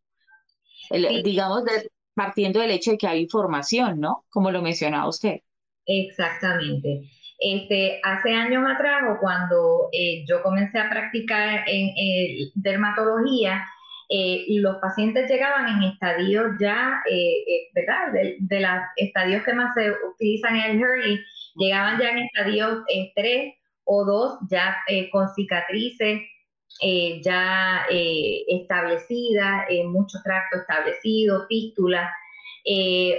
Digamos, 1.23 1.63
partiendo 2.13 2.59
del 2.59 2.71
hecho 2.71 2.91
de 2.91 2.97
que 2.97 3.07
hay 3.07 3.21
información, 3.21 3.99
¿no? 3.99 4.25
Como 4.29 4.51
lo 4.51 4.61
mencionaba 4.61 5.07
usted. 5.07 5.41
Exactamente. 5.85 7.09
Este, 7.39 7.99
hace 8.03 8.33
años 8.33 8.63
atrás, 8.69 9.03
o 9.09 9.19
cuando 9.19 9.89
eh, 9.91 10.23
yo 10.27 10.43
comencé 10.43 10.77
a 10.77 10.89
practicar 10.89 11.63
en 11.67 11.89
dermatología, 12.55 13.65
eh, 14.13 14.45
los 14.59 14.75
pacientes 14.81 15.29
llegaban 15.29 15.69
en 15.69 15.83
estadios 15.89 16.57
ya, 16.59 17.01
eh, 17.09 17.43
eh, 17.47 17.69
¿verdad? 17.73 18.11
De, 18.11 18.59
los 18.59 18.81
estadios 18.97 19.41
que 19.43 19.53
más 19.53 19.73
se 19.73 19.89
utilizan 19.89 20.57
en 20.57 20.71
el 20.71 20.83
Hurley, 20.83 21.23
llegaban 21.55 21.97
ya 21.97 22.09
en 22.09 22.17
estadios 22.17 22.83
3 23.15 23.53
o 23.85 24.03
2, 24.03 24.39
ya 24.49 24.75
con 25.13 25.29
cicatrices 25.33 26.23
ya 27.23 27.85
establecidas, 27.89 29.67
mucho 29.85 30.17
tracto 30.23 30.57
establecido, 30.57 31.45
fístulas. 31.47 32.11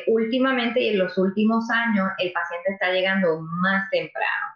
últimamente 0.06 0.80
y 0.80 0.88
en 0.88 0.98
los 0.98 1.16
últimos 1.18 1.68
años 1.70 2.08
el 2.18 2.32
paciente 2.32 2.72
está 2.72 2.92
llegando 2.92 3.40
más 3.40 3.88
temprano. 3.90 4.46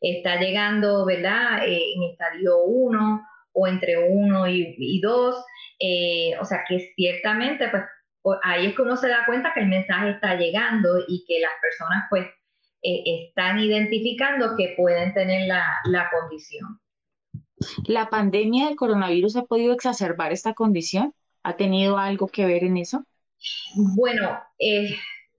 Está 0.00 0.36
llegando, 0.40 1.04
¿verdad? 1.04 1.62
en 1.64 2.02
estadio 2.10 2.58
1 2.64 3.26
o 3.52 3.66
entre 3.66 3.98
1 3.98 4.48
y 4.48 5.00
2 5.00 5.44
eh, 5.78 6.32
o 6.40 6.44
sea 6.44 6.64
que 6.66 6.92
ciertamente, 6.96 7.68
pues 7.68 7.84
ahí 8.42 8.66
es 8.66 8.76
que 8.76 8.82
uno 8.82 8.96
se 8.96 9.08
da 9.08 9.24
cuenta 9.26 9.52
que 9.52 9.60
el 9.60 9.68
mensaje 9.68 10.10
está 10.10 10.34
llegando 10.34 10.98
y 11.06 11.24
que 11.26 11.40
las 11.40 11.52
personas 11.60 12.04
pues 12.08 12.26
eh, 12.82 13.28
están 13.28 13.58
identificando 13.58 14.56
que 14.56 14.74
pueden 14.76 15.12
tener 15.12 15.46
la, 15.46 15.64
la, 15.84 16.10
condición. 16.10 16.80
¿La 17.84 18.08
pandemia 18.08 18.66
del 18.66 18.76
coronavirus 18.76 19.36
ha 19.36 19.44
podido 19.44 19.72
exacerbar 19.72 20.32
esta 20.32 20.54
condición? 20.54 21.14
¿Ha 21.42 21.56
tenido 21.56 21.98
algo 21.98 22.28
que 22.28 22.46
ver 22.46 22.64
en 22.64 22.76
eso? 22.76 23.04
Bueno, 23.96 24.38
eh, 24.58 24.96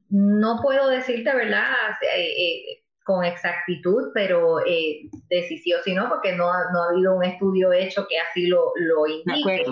no 0.10 0.60
puedo 0.62 0.90
decirte, 0.90 1.34
¿verdad? 1.36 1.74
con 3.04 3.24
exactitud, 3.24 4.12
pero 4.14 4.60
eh, 4.66 5.10
de 5.30 5.44
si 5.48 5.58
sí 5.60 5.74
o 5.74 5.82
si 5.82 5.94
no, 5.94 6.10
porque 6.10 6.34
no, 6.34 6.46
no, 6.74 6.84
ha 6.84 6.90
habido 6.90 7.16
un 7.16 7.24
estudio 7.24 7.72
hecho 7.72 8.06
que 8.06 8.20
así 8.20 8.48
lo, 8.48 8.74
lo 8.76 9.08
indique 9.08 9.64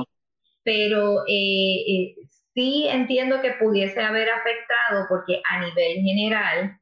pero 0.66 1.22
eh, 1.28 1.86
eh, 1.88 2.16
sí 2.56 2.88
entiendo 2.90 3.40
que 3.40 3.52
pudiese 3.52 4.02
haber 4.02 4.28
afectado 4.30 5.06
porque 5.08 5.42
a 5.50 5.64
nivel 5.64 6.02
general, 6.02 6.78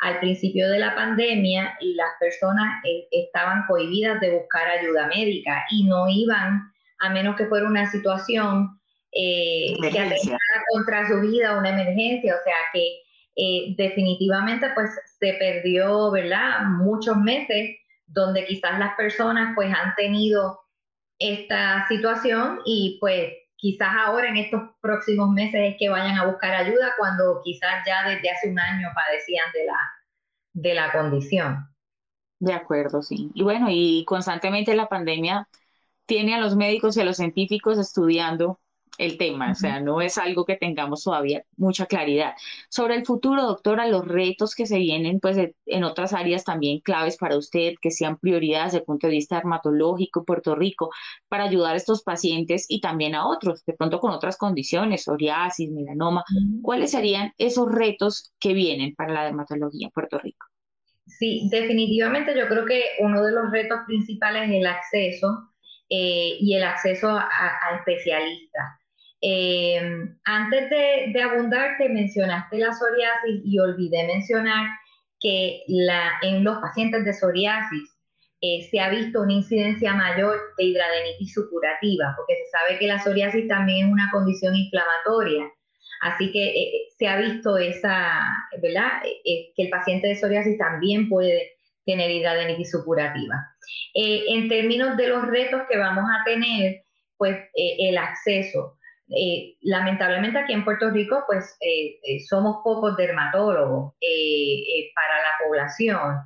al 0.00 0.18
principio 0.18 0.68
de 0.70 0.78
la 0.78 0.94
pandemia, 0.94 1.76
las 1.80 2.10
personas 2.18 2.82
eh, 2.84 3.06
estaban 3.10 3.64
cohibidas 3.68 4.20
de 4.20 4.30
buscar 4.30 4.66
ayuda 4.68 5.08
médica 5.08 5.64
y 5.70 5.84
no 5.84 6.08
iban, 6.08 6.72
a 6.98 7.10
menos 7.10 7.36
que 7.36 7.46
fuera 7.46 7.66
una 7.66 7.90
situación 7.90 8.78
que 9.12 9.76
atentara 9.88 10.38
contra 10.72 11.08
su 11.08 11.20
vida, 11.20 11.58
una 11.58 11.70
emergencia, 11.70 12.34
o 12.34 12.44
sea 12.44 12.56
que 12.72 13.74
definitivamente 13.76 14.68
pues 14.74 14.90
se 15.18 15.32
perdió, 15.34 16.10
¿verdad? 16.10 16.60
Muchos 16.78 17.16
meses 17.16 17.76
donde 18.06 18.44
quizás 18.44 18.78
las 18.78 18.94
personas 18.96 19.52
pues 19.54 19.72
han 19.74 19.94
tenido 19.94 20.60
esta 21.18 21.86
situación 21.88 22.60
y 22.64 22.98
pues 23.00 23.32
quizás 23.60 23.90
ahora 24.04 24.28
en 24.28 24.36
estos 24.36 24.62
próximos 24.80 25.30
meses 25.30 25.60
es 25.62 25.76
que 25.78 25.90
vayan 25.90 26.18
a 26.18 26.26
buscar 26.26 26.54
ayuda 26.54 26.94
cuando 26.98 27.40
quizás 27.44 27.84
ya 27.86 28.08
desde 28.08 28.30
hace 28.30 28.50
un 28.50 28.58
año 28.58 28.88
padecían 28.94 29.52
de 29.52 29.66
la, 29.66 29.78
de 30.54 30.74
la 30.74 30.92
condición. 30.92 31.66
De 32.38 32.54
acuerdo, 32.54 33.02
sí. 33.02 33.30
Y 33.34 33.42
bueno, 33.42 33.66
y 33.68 34.04
constantemente 34.06 34.74
la 34.74 34.88
pandemia 34.88 35.46
tiene 36.06 36.34
a 36.34 36.40
los 36.40 36.56
médicos 36.56 36.96
y 36.96 37.02
a 37.02 37.04
los 37.04 37.18
científicos 37.18 37.78
estudiando 37.78 38.58
el 39.00 39.16
tema, 39.16 39.52
o 39.52 39.54
sea, 39.54 39.80
no 39.80 40.02
es 40.02 40.18
algo 40.18 40.44
que 40.44 40.56
tengamos 40.56 41.04
todavía 41.04 41.42
mucha 41.56 41.86
claridad. 41.86 42.34
Sobre 42.68 42.96
el 42.96 43.06
futuro, 43.06 43.42
doctora, 43.44 43.86
los 43.86 44.06
retos 44.06 44.54
que 44.54 44.66
se 44.66 44.76
vienen, 44.76 45.20
pues 45.20 45.38
en 45.64 45.84
otras 45.84 46.12
áreas 46.12 46.44
también 46.44 46.80
claves 46.80 47.16
para 47.16 47.38
usted, 47.38 47.74
que 47.80 47.90
sean 47.90 48.18
prioridades 48.18 48.72
desde 48.72 48.78
el 48.80 48.84
punto 48.84 49.06
de 49.06 49.14
vista 49.14 49.36
dermatológico, 49.36 50.24
Puerto 50.24 50.54
Rico, 50.54 50.90
para 51.28 51.44
ayudar 51.44 51.72
a 51.72 51.76
estos 51.78 52.02
pacientes 52.02 52.66
y 52.68 52.82
también 52.82 53.14
a 53.14 53.26
otros, 53.26 53.64
de 53.64 53.72
pronto 53.72 54.00
con 54.00 54.10
otras 54.10 54.36
condiciones, 54.36 55.04
psoriasis, 55.04 55.70
melanoma, 55.70 56.22
¿cuáles 56.60 56.90
serían 56.90 57.32
esos 57.38 57.72
retos 57.72 58.34
que 58.38 58.52
vienen 58.52 58.94
para 58.94 59.14
la 59.14 59.24
dermatología 59.24 59.86
en 59.86 59.92
Puerto 59.92 60.18
Rico? 60.18 60.46
Sí, 61.06 61.48
definitivamente 61.50 62.36
yo 62.38 62.46
creo 62.48 62.66
que 62.66 62.82
uno 62.98 63.22
de 63.22 63.32
los 63.32 63.50
retos 63.50 63.78
principales 63.86 64.50
es 64.50 64.56
el 64.56 64.66
acceso 64.66 65.50
eh, 65.88 66.36
y 66.38 66.54
el 66.54 66.64
acceso 66.64 67.08
a, 67.08 67.22
a 67.22 67.76
especialistas. 67.78 68.79
Eh, 69.22 69.80
antes 70.24 70.70
de, 70.70 71.22
abundar, 71.22 71.76
te 71.78 71.88
mencionaste 71.88 72.58
la 72.58 72.72
psoriasis 72.72 73.42
y 73.44 73.58
olvidé 73.58 74.06
mencionar 74.06 74.66
que 75.20 75.62
en 76.22 76.42
los 76.42 76.58
pacientes 76.58 77.04
de 77.04 77.12
psoriasis 77.12 77.90
eh, 78.40 78.66
se 78.70 78.80
ha 78.80 78.88
visto 78.88 79.20
una 79.20 79.34
incidencia 79.34 79.92
mayor 79.92 80.38
de 80.56 80.64
hidradenitis 80.64 81.34
supurativa, 81.34 82.14
porque 82.16 82.36
se 82.36 82.50
sabe 82.50 82.78
que 82.78 82.86
la 82.86 82.98
psoriasis 82.98 83.46
también 83.46 83.86
es 83.86 83.92
una 83.92 84.08
condición 84.10 84.56
inflamatoria. 84.56 85.50
Así 86.00 86.32
que 86.32 86.48
eh, 86.48 86.72
se 86.98 87.06
ha 87.06 87.16
visto 87.16 87.58
esa, 87.58 88.22
¿verdad? 88.62 89.02
que 89.02 89.62
el 89.62 89.68
paciente 89.68 90.08
de 90.08 90.14
psoriasis 90.14 90.56
también 90.56 91.10
puede 91.10 91.50
tener 91.84 92.10
hidradenitis 92.10 92.70
supurativa. 92.70 93.34
en 93.94 94.48
términos 94.48 94.96
de 94.96 95.08
los 95.08 95.26
retos 95.26 95.62
que 95.68 95.76
vamos 95.76 96.04
a 96.10 96.24
tener, 96.24 96.84
pues 97.18 97.36
el 97.54 97.98
acceso. 97.98 98.79
Eh, 99.16 99.56
lamentablemente 99.62 100.38
aquí 100.38 100.52
en 100.52 100.64
Puerto 100.64 100.90
Rico, 100.90 101.24
pues 101.26 101.56
eh, 101.60 101.98
eh, 102.04 102.20
somos 102.28 102.58
pocos 102.62 102.96
dermatólogos 102.96 103.94
para 104.94 105.16
la 105.18 105.44
población. 105.44 106.18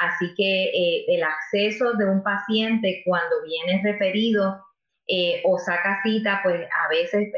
así 0.00 0.34
que 0.36 1.04
el 1.08 1.22
acceso 1.22 1.94
de 1.94 2.06
un 2.06 2.22
paciente 2.22 3.02
cuando 3.04 3.36
viene 3.44 3.82
referido 3.82 4.60
o 5.44 5.58
saca 5.58 6.00
cita, 6.02 6.40
pues 6.42 6.60
a 6.62 6.88
veces 6.88 7.28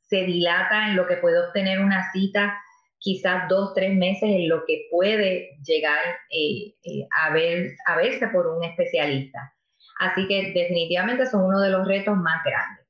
se 0.00 0.22
dilata 0.24 0.88
en 0.88 0.96
lo 0.96 1.06
que 1.06 1.16
puede 1.16 1.38
obtener 1.40 1.80
una 1.80 2.10
cita 2.12 2.58
quizás 2.98 3.48
dos, 3.48 3.74
tres 3.74 3.94
meses 3.94 4.30
en 4.30 4.48
lo 4.48 4.64
que 4.66 4.86
puede 4.90 5.50
llegar 5.66 6.00
a, 7.20 7.32
ver, 7.32 7.72
a 7.86 7.96
verse 7.96 8.28
por 8.28 8.46
un 8.46 8.64
especialista. 8.64 9.52
Así 10.00 10.26
que 10.26 10.52
definitivamente 10.54 11.26
son 11.26 11.44
uno 11.44 11.60
de 11.60 11.70
los 11.70 11.86
retos 11.86 12.16
más 12.16 12.42
grandes. 12.44 12.83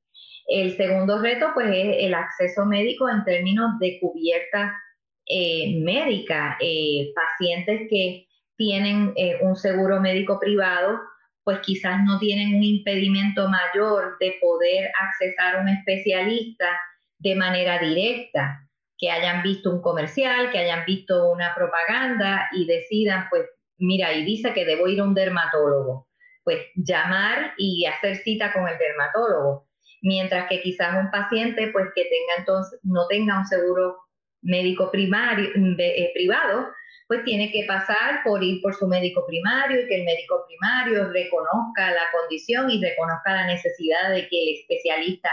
El 0.47 0.77
segundo 0.77 1.21
reto, 1.21 1.51
pues, 1.55 1.69
es 1.69 1.97
el 2.01 2.15
acceso 2.15 2.67
médico 2.67 3.09
en 3.09 3.25
términos 3.25 3.79
de 3.81 3.99
cubierta 4.01 4.75
eh, 5.27 5.81
médica. 5.81 6.57
Eh, 6.61 7.13
pacientes 7.15 7.89
que 7.89 8.27
tienen 8.57 9.13
eh, 9.17 9.39
un 9.41 9.57
seguro 9.57 10.01
médico 10.01 10.39
privado, 10.39 11.01
pues 11.43 11.59
quizás 11.61 12.03
no 12.05 12.19
tienen 12.19 12.55
un 12.55 12.63
impedimento 12.63 13.49
mayor 13.49 14.17
de 14.21 14.37
poder 14.41 14.91
accesar 15.01 15.57
a 15.57 15.61
un 15.61 15.69
especialista 15.69 16.67
de 17.19 17.35
manera 17.35 17.79
directa, 17.79 18.61
que 18.99 19.11
hayan 19.11 19.43
visto 19.43 19.71
un 19.71 19.83
comercial, 19.83 20.51
que 20.53 20.59
hayan 20.59 20.85
visto 20.87 21.31
una 21.31 21.55
propaganda 21.55 22.49
y 22.53 22.67
decidan, 22.67 23.27
pues, 23.31 23.45
mira, 23.79 24.13
y 24.13 24.25
dice 24.25 24.53
que 24.53 24.65
debo 24.65 24.89
ir 24.89 25.01
a 25.01 25.05
un 25.05 25.15
dermatólogo. 25.15 26.09
Pues 26.45 26.59
llamar 26.75 27.55
y 27.57 27.87
hacer 27.87 28.17
cita 28.17 28.53
con 28.53 28.69
el 28.69 28.77
dermatólogo 28.79 29.67
mientras 30.05 30.49
que 30.49 30.61
quizás 30.61 30.97
un 31.03 31.11
paciente 31.11 31.71
pues 31.73 31.87
que 31.95 32.03
tenga 32.03 32.35
entonces 32.39 32.79
no 32.83 33.07
tenga 33.09 33.39
un 33.39 33.47
seguro 33.47 33.97
médico 34.43 34.91
primario 34.91 35.49
eh, 35.79 36.11
privado 36.15 36.69
pues 37.07 37.25
tiene 37.25 37.51
que 37.51 37.65
pasar 37.67 38.23
por 38.23 38.43
ir 38.43 38.61
por 38.63 38.75
su 38.75 38.87
médico 38.87 39.27
primario 39.27 39.81
y 39.81 39.89
que 39.89 39.97
el 39.97 40.05
médico 40.05 40.45
primario 40.47 41.11
reconozca 41.11 41.91
la 41.91 42.03
condición 42.13 42.71
y 42.71 42.83
reconozca 42.83 43.33
la 43.33 43.47
necesidad 43.47 44.11
de 44.11 44.29
que 44.29 44.43
el 44.43 44.55
especialista 44.61 45.31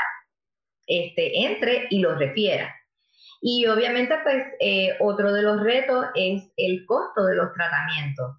este, 0.88 1.46
entre 1.46 1.88
y 1.90 2.00
lo 2.00 2.16
refiera. 2.16 2.76
Y 3.42 3.66
obviamente, 3.68 4.16
pues, 4.24 4.44
eh, 4.60 4.98
otro 5.00 5.32
de 5.32 5.44
los 5.44 5.64
retos 5.64 6.08
es 6.14 6.52
el 6.58 6.86
costo 6.86 7.24
de 7.24 7.36
los 7.36 7.54
tratamientos. 7.54 8.36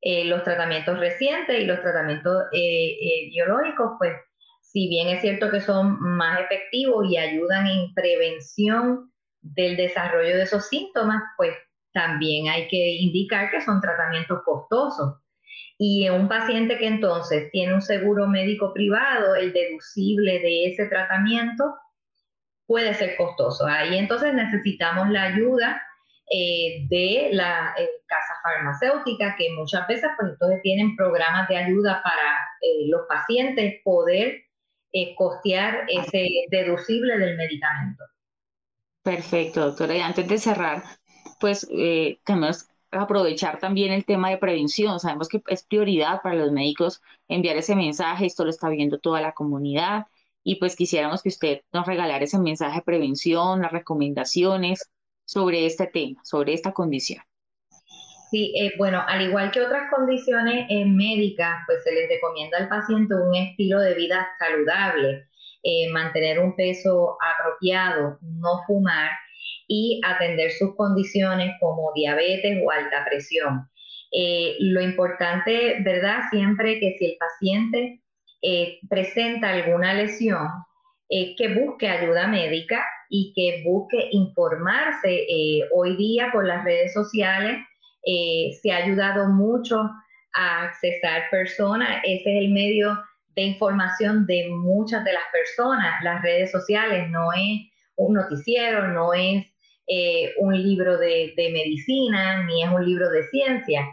Eh, 0.00 0.24
los 0.26 0.44
tratamientos 0.44 1.00
recientes 1.00 1.60
y 1.60 1.64
los 1.64 1.80
tratamientos 1.80 2.44
biológicos, 2.52 3.96
pues, 3.98 4.14
si 4.70 4.88
bien 4.88 5.08
es 5.08 5.22
cierto 5.22 5.50
que 5.50 5.60
son 5.60 5.98
más 5.98 6.40
efectivos 6.40 7.06
y 7.10 7.16
ayudan 7.16 7.66
en 7.66 7.94
prevención 7.94 9.10
del 9.40 9.76
desarrollo 9.76 10.36
de 10.36 10.42
esos 10.42 10.68
síntomas, 10.68 11.22
pues 11.38 11.54
también 11.92 12.48
hay 12.48 12.68
que 12.68 12.96
indicar 13.00 13.50
que 13.50 13.62
son 13.62 13.80
tratamientos 13.80 14.40
costosos. 14.44 15.14
Y 15.78 16.06
en 16.06 16.14
un 16.14 16.28
paciente 16.28 16.76
que 16.76 16.86
entonces 16.86 17.50
tiene 17.50 17.72
un 17.72 17.80
seguro 17.80 18.26
médico 18.26 18.74
privado, 18.74 19.36
el 19.36 19.54
deducible 19.54 20.38
de 20.40 20.66
ese 20.66 20.86
tratamiento 20.86 21.74
puede 22.66 22.92
ser 22.92 23.16
costoso. 23.16 23.66
Ahí 23.66 23.96
entonces 23.96 24.34
necesitamos 24.34 25.08
la 25.08 25.22
ayuda 25.22 25.80
eh, 26.30 26.86
de 26.90 27.30
la 27.32 27.74
eh, 27.78 27.88
casa 28.06 28.34
farmacéutica, 28.42 29.34
que 29.38 29.50
muchas 29.56 29.88
veces 29.88 30.10
pues 30.18 30.32
entonces 30.32 30.60
tienen 30.62 30.94
programas 30.94 31.48
de 31.48 31.56
ayuda 31.56 32.02
para 32.02 32.36
eh, 32.60 32.86
los 32.88 33.06
pacientes 33.08 33.80
poder 33.82 34.42
eh, 35.02 35.14
costear 35.16 35.86
ese 35.88 36.28
deducible 36.50 37.18
del 37.18 37.36
medicamento. 37.36 38.04
Perfecto, 39.02 39.66
doctora. 39.66 39.96
Y 39.96 40.00
antes 40.00 40.28
de 40.28 40.38
cerrar, 40.38 40.82
pues 41.40 41.66
eh, 41.70 42.20
tenemos 42.24 42.64
que 42.64 42.98
aprovechar 42.98 43.58
también 43.58 43.92
el 43.92 44.04
tema 44.04 44.30
de 44.30 44.38
prevención. 44.38 45.00
Sabemos 45.00 45.28
que 45.28 45.42
es 45.48 45.64
prioridad 45.64 46.20
para 46.22 46.34
los 46.34 46.52
médicos 46.52 47.00
enviar 47.28 47.56
ese 47.56 47.76
mensaje, 47.76 48.26
esto 48.26 48.44
lo 48.44 48.50
está 48.50 48.68
viendo 48.68 48.98
toda 48.98 49.20
la 49.20 49.32
comunidad 49.32 50.06
y 50.42 50.56
pues 50.56 50.76
quisiéramos 50.76 51.22
que 51.22 51.28
usted 51.28 51.60
nos 51.72 51.86
regalara 51.86 52.24
ese 52.24 52.38
mensaje 52.38 52.76
de 52.76 52.84
prevención, 52.84 53.60
las 53.60 53.72
recomendaciones 53.72 54.90
sobre 55.24 55.66
este 55.66 55.86
tema, 55.86 56.22
sobre 56.24 56.54
esta 56.54 56.72
condición. 56.72 57.22
Sí, 58.30 58.52
eh, 58.60 58.74
bueno, 58.76 59.02
al 59.06 59.22
igual 59.22 59.50
que 59.50 59.62
otras 59.62 59.90
condiciones 59.90 60.66
eh, 60.68 60.84
médicas, 60.84 61.60
pues 61.66 61.82
se 61.82 61.92
les 61.92 62.10
recomienda 62.10 62.58
al 62.58 62.68
paciente 62.68 63.14
un 63.14 63.34
estilo 63.34 63.80
de 63.80 63.94
vida 63.94 64.28
saludable, 64.38 65.28
eh, 65.62 65.90
mantener 65.90 66.38
un 66.38 66.54
peso 66.54 67.16
apropiado, 67.22 68.18
no 68.20 68.62
fumar 68.66 69.10
y 69.66 70.00
atender 70.04 70.50
sus 70.50 70.76
condiciones 70.76 71.54
como 71.58 71.92
diabetes 71.94 72.60
o 72.64 72.70
alta 72.70 73.04
presión. 73.06 73.68
lo 74.60 74.80
importante, 74.80 75.82
¿verdad? 75.82 76.20
Siempre 76.30 76.80
que 76.80 76.96
si 76.98 77.04
el 77.06 77.16
paciente 77.18 78.00
presenta 78.88 79.50
alguna 79.50 79.92
lesión, 79.94 80.48
que 81.10 81.54
busque 81.54 81.88
ayuda 81.88 82.26
médica 82.26 82.84
y 83.10 83.32
que 83.34 83.62
busque 83.68 84.08
informarse 84.12 85.26
hoy 85.74 85.96
día 85.96 86.30
con 86.32 86.46
las 86.46 86.64
redes 86.64 86.94
sociales 86.94 87.58
eh, 88.04 88.50
se 88.60 88.72
ha 88.72 88.78
ayudado 88.78 89.28
mucho 89.28 89.90
a 90.34 90.62
accesar 90.62 91.22
personas. 91.30 92.00
Ese 92.04 92.36
es 92.36 92.44
el 92.44 92.50
medio 92.50 92.98
de 93.34 93.42
información 93.42 94.26
de 94.26 94.48
muchas 94.50 95.04
de 95.04 95.12
las 95.12 95.24
personas. 95.32 96.02
Las 96.02 96.22
redes 96.22 96.50
sociales 96.50 97.08
no 97.10 97.32
es 97.32 97.70
un 97.96 98.14
noticiero, 98.14 98.88
no 98.88 99.12
es 99.12 99.46
eh, 99.86 100.34
un 100.38 100.60
libro 100.60 100.98
de, 100.98 101.32
medicina, 101.36 102.44
ni 102.44 102.62
es 102.62 102.70
un 102.70 102.84
libro 102.84 103.10
de 103.10 103.24
ciencia. 103.28 103.86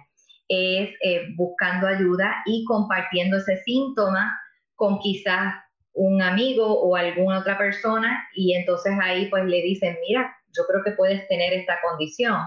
Es 0.47 0.89
eh, 1.01 1.27
buscando 1.35 1.87
ayuda 1.87 2.43
y 2.45 2.63
compartiendo 2.65 3.37
ese 3.37 3.57
síntoma 3.63 4.37
con 4.75 4.99
quizás 4.99 5.53
un 5.93 6.21
amigo 6.21 6.67
o 6.81 6.95
alguna 6.95 7.39
otra 7.39 7.57
persona 7.57 8.27
y 8.35 8.53
entonces 8.53 8.93
ahí 9.01 9.27
pues 9.29 9.45
le 9.45 9.61
dicen, 9.61 9.97
mira, 10.07 10.35
yo 10.55 10.63
creo 10.67 10.83
que 10.83 10.91
puedes 10.91 11.27
tener 11.27 11.53
esta 11.53 11.79
condición. 11.81 12.37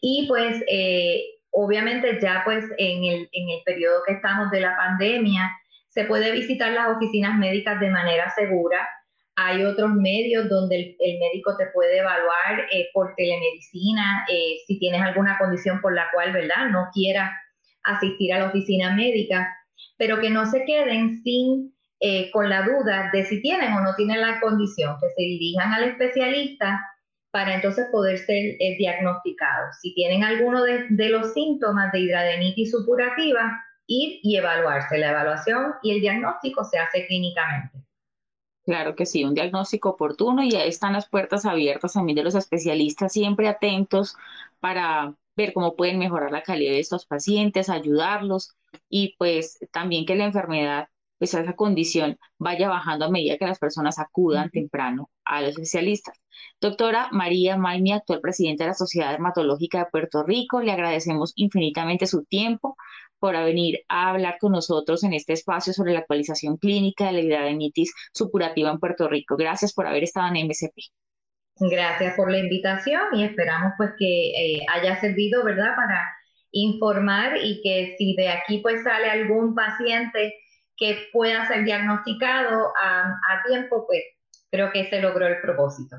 Y 0.00 0.26
pues 0.28 0.62
eh, 0.68 1.22
obviamente 1.50 2.18
ya 2.20 2.42
pues 2.44 2.64
en 2.78 3.04
el, 3.04 3.28
en 3.32 3.48
el 3.50 3.62
periodo 3.64 4.02
que 4.06 4.14
estamos 4.14 4.50
de 4.50 4.60
la 4.60 4.76
pandemia, 4.76 5.50
se 5.88 6.04
puede 6.04 6.32
visitar 6.32 6.72
las 6.72 6.96
oficinas 6.96 7.38
médicas 7.38 7.78
de 7.80 7.90
manera 7.90 8.30
segura. 8.30 8.88
Hay 9.36 9.64
otros 9.64 9.92
medios 9.94 10.48
donde 10.48 10.96
el, 10.98 11.18
médico 11.18 11.56
te 11.56 11.66
puede 11.66 11.98
evaluar 11.98 12.66
eh, 12.72 12.88
por 12.92 13.14
telemedicina 13.16 14.24
eh, 14.28 14.56
si 14.66 14.78
tienes 14.78 15.02
alguna 15.02 15.38
condición 15.38 15.80
por 15.80 15.94
la 15.94 16.06
cual, 16.12 16.32
¿verdad? 16.32 16.68
No 16.70 16.88
quieras 16.92 17.30
asistir 17.84 18.32
a 18.32 18.38
la 18.38 18.46
oficina 18.46 18.94
médica, 18.94 19.54
pero 19.96 20.20
que 20.20 20.30
no 20.30 20.46
se 20.46 20.64
queden 20.64 21.22
sin 21.22 21.72
con 22.32 22.50
la 22.50 22.62
duda 22.62 23.10
de 23.12 23.24
si 23.24 23.40
tienen 23.40 23.74
o 23.74 23.80
no 23.80 23.94
tienen 23.94 24.20
la 24.20 24.40
condición, 24.40 24.96
que 25.00 25.08
se 25.10 25.22
dirijan 25.22 25.72
al 25.72 25.84
especialista 25.84 26.80
para 27.32 27.54
entonces 27.54 27.86
poder 27.90 28.18
ser 28.18 28.56
eh, 28.60 28.76
diagnosticados. 28.78 29.76
Si 29.80 29.94
tienen 29.94 30.22
alguno 30.22 30.62
de, 30.62 31.08
los 31.08 31.32
síntomas 31.32 31.90
de 31.90 32.00
hidradenitis 32.00 32.70
supurativa, 32.70 33.64
ir 33.86 34.20
y 34.22 34.36
evaluarse. 34.36 34.98
La 34.98 35.10
evaluación 35.10 35.72
y 35.82 35.92
el 35.92 36.00
diagnóstico 36.02 36.62
se 36.62 36.78
hace 36.78 37.06
clínicamente. 37.06 37.82
Claro 38.64 38.94
que 38.94 39.06
sí, 39.06 39.24
un 39.24 39.34
diagnóstico 39.34 39.90
oportuno 39.90 40.42
y 40.44 40.54
ahí 40.54 40.68
están 40.68 40.92
las 40.92 41.08
puertas 41.08 41.46
abiertas 41.46 41.94
también 41.94 42.16
de 42.16 42.22
los 42.22 42.36
especialistas, 42.36 43.12
siempre 43.12 43.48
atentos 43.48 44.14
para 44.60 45.14
ver 45.34 45.52
cómo 45.52 45.74
pueden 45.74 45.98
mejorar 45.98 46.30
la 46.30 46.42
calidad 46.42 46.72
de 46.72 46.80
estos 46.80 47.06
pacientes, 47.06 47.70
ayudarlos 47.70 48.54
y 48.88 49.16
pues 49.16 49.58
también 49.72 50.06
que 50.06 50.14
la 50.14 50.26
enfermedad 50.26 50.88
pues 51.22 51.34
esa 51.34 51.52
condición 51.52 52.18
vaya 52.36 52.68
bajando 52.68 53.04
a 53.04 53.08
medida 53.08 53.38
que 53.38 53.46
las 53.46 53.60
personas 53.60 54.00
acudan 54.00 54.50
temprano 54.50 55.08
a 55.24 55.40
los 55.40 55.50
especialistas. 55.50 56.20
Doctora 56.60 57.10
María 57.12 57.56
Maimi, 57.56 57.92
actual 57.92 58.20
presidenta 58.20 58.64
de 58.64 58.70
la 58.70 58.74
Sociedad 58.74 59.12
Dermatológica 59.12 59.78
de 59.78 59.86
Puerto 59.92 60.24
Rico, 60.24 60.60
le 60.60 60.72
agradecemos 60.72 61.32
infinitamente 61.36 62.08
su 62.08 62.24
tiempo 62.24 62.76
por 63.20 63.36
venir 63.36 63.84
a 63.88 64.10
hablar 64.10 64.34
con 64.40 64.50
nosotros 64.50 65.04
en 65.04 65.12
este 65.12 65.34
espacio 65.34 65.72
sobre 65.72 65.92
la 65.92 66.00
actualización 66.00 66.56
clínica 66.56 67.06
de 67.06 67.12
la 67.12 67.20
hidradenitis 67.20 67.94
supurativa 68.12 68.72
en 68.72 68.80
Puerto 68.80 69.06
Rico. 69.06 69.36
Gracias 69.36 69.72
por 69.74 69.86
haber 69.86 70.02
estado 70.02 70.34
en 70.34 70.48
MSP. 70.48 70.74
Gracias 71.60 72.16
por 72.16 72.32
la 72.32 72.38
invitación 72.38 73.00
y 73.12 73.22
esperamos 73.22 73.74
pues 73.76 73.90
que 73.96 74.30
eh, 74.30 74.66
haya 74.74 75.00
servido, 75.00 75.44
¿verdad?, 75.44 75.76
para 75.76 76.02
informar 76.50 77.36
y 77.40 77.62
que 77.62 77.94
si 77.96 78.16
de 78.16 78.28
aquí 78.28 78.58
pues 78.58 78.82
sale 78.82 79.08
algún 79.08 79.54
paciente 79.54 80.34
que 80.82 80.96
pueda 81.12 81.46
ser 81.46 81.64
diagnosticado 81.64 82.72
a, 82.76 83.40
tiempo, 83.46 83.86
pues 83.86 84.02
creo 84.50 84.72
que 84.72 84.90
se 84.90 85.00
logró 85.00 85.28
el 85.28 85.40
propósito. 85.40 85.94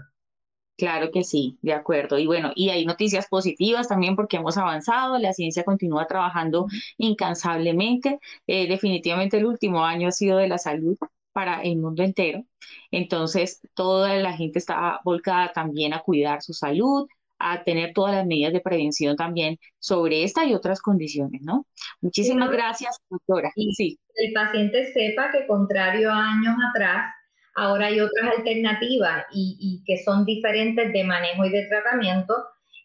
Claro 0.77 1.09
que 1.09 1.23
sí, 1.23 1.57
de 1.61 1.71
acuerdo. 1.71 2.19
Y 2.19 2.25
bueno, 2.25 2.51
y 2.53 2.69
hay 2.69 2.85
noticias 2.85 3.27
positivas 3.29 3.87
también 3.87 4.17
porque 4.17 4.35
hemos 4.35 4.57
avanzado, 4.57 5.17
la 5.19 5.31
ciencia 5.31 5.63
continúa 5.63 6.05
trabajando 6.05 6.67
incansablemente. 6.97 8.19
Eh, 8.45 8.67
definitivamente 8.67 9.37
el 9.37 9.45
último 9.45 9.85
año 9.85 10.09
ha 10.09 10.11
sido 10.11 10.37
de 10.37 10.49
la 10.49 10.57
salud 10.57 10.97
para 11.31 11.61
el 11.61 11.77
mundo 11.77 12.03
entero. 12.03 12.43
Entonces, 12.91 13.61
toda 13.75 14.13
la 14.15 14.33
gente 14.33 14.59
está 14.59 14.99
volcada 15.05 15.53
también 15.53 15.93
a 15.93 16.01
cuidar 16.01 16.41
su 16.41 16.51
salud, 16.51 17.07
a 17.43 17.63
tener 17.63 17.93
todas 17.93 18.15
las 18.15 18.25
medidas 18.25 18.53
de 18.53 18.61
prevención 18.61 19.15
también 19.15 19.57
sobre 19.79 20.23
esta 20.23 20.45
y 20.45 20.53
otras 20.53 20.81
condiciones, 20.81 21.41
¿no? 21.43 21.67
Muchísimas 22.01 22.49
gracias, 22.51 22.99
doctora. 23.09 23.51
Y 23.55 23.73
sí. 23.73 23.99
el 24.15 24.33
paciente 24.33 24.91
sepa 24.93 25.31
que 25.31 25.45
contrario 25.45 26.11
a 26.11 26.31
años 26.31 26.55
atrás, 26.69 27.13
ahora 27.55 27.87
hay 27.87 27.99
otras 27.99 28.37
alternativas 28.37 29.25
y, 29.33 29.57
y 29.59 29.83
que 29.85 30.01
son 30.03 30.25
diferentes 30.25 30.93
de 30.93 31.03
manejo 31.03 31.45
y 31.45 31.51
de 31.51 31.65
tratamiento. 31.67 32.33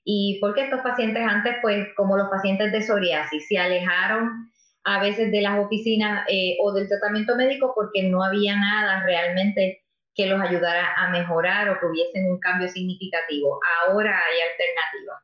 Y 0.05 0.39
porque 0.41 0.65
estos 0.65 0.81
pacientes 0.81 1.23
antes, 1.23 1.57
pues 1.63 1.89
como 1.97 2.17
los 2.17 2.29
pacientes 2.29 2.73
de 2.73 2.83
psoriasis, 2.83 3.47
se 3.47 3.59
alejaron 3.59 4.51
a 4.85 5.01
veces 5.01 5.31
de 5.31 5.43
las 5.43 5.59
oficinas 5.59 6.25
eh, 6.29 6.57
o 6.63 6.73
del 6.73 6.89
tratamiento 6.89 7.37
médico 7.37 7.73
porque 7.75 8.05
no 8.05 8.25
había 8.25 8.57
nada 8.57 9.05
realmente 9.05 9.83
que 10.19 10.27
los 10.27 10.41
ayudara 10.41 10.95
a 10.97 11.11
mejorar 11.11 11.71
o 11.71 11.79
que 11.79 11.87
hubiesen 11.87 12.29
un 12.29 12.41
cambio 12.41 12.69
significativo. 12.69 13.61
Ahora 13.87 14.11
hay 14.11 14.41
alternativas. 14.51 15.23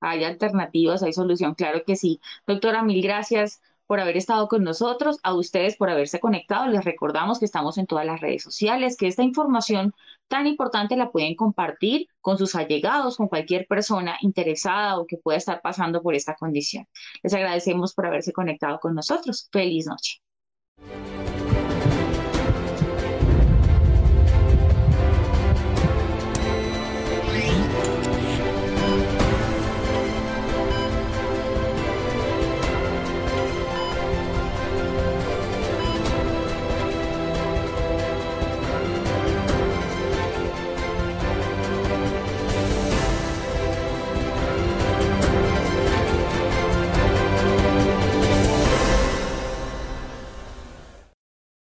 Hay 0.00 0.24
alternativas, 0.24 1.02
hay 1.02 1.14
solución, 1.14 1.54
claro 1.54 1.82
que 1.86 1.96
sí. 1.96 2.20
Doctora, 2.46 2.82
mil 2.82 3.02
gracias 3.02 3.62
por 3.86 4.00
haber 4.00 4.18
estado 4.18 4.48
con 4.48 4.64
nosotros, 4.64 5.18
a 5.22 5.32
ustedes 5.34 5.76
por 5.76 5.88
haberse 5.88 6.20
conectado. 6.20 6.66
Les 6.66 6.84
recordamos 6.84 7.38
que 7.38 7.46
estamos 7.46 7.78
en 7.78 7.86
todas 7.86 8.04
las 8.04 8.20
redes 8.20 8.42
sociales, 8.42 8.98
que 8.98 9.06
esta 9.06 9.22
información 9.22 9.94
tan 10.28 10.46
importante 10.46 10.94
la 10.96 11.10
pueden 11.10 11.34
compartir 11.34 12.08
con 12.20 12.36
sus 12.36 12.54
allegados, 12.54 13.16
con 13.16 13.28
cualquier 13.28 13.66
persona 13.66 14.18
interesada 14.20 14.98
o 14.98 15.06
que 15.06 15.16
pueda 15.16 15.38
estar 15.38 15.62
pasando 15.62 16.02
por 16.02 16.14
esta 16.14 16.34
condición. 16.34 16.86
Les 17.22 17.32
agradecemos 17.32 17.94
por 17.94 18.06
haberse 18.06 18.32
conectado 18.34 18.78
con 18.78 18.94
nosotros. 18.94 19.48
Feliz 19.50 19.86
noche. 19.86 20.20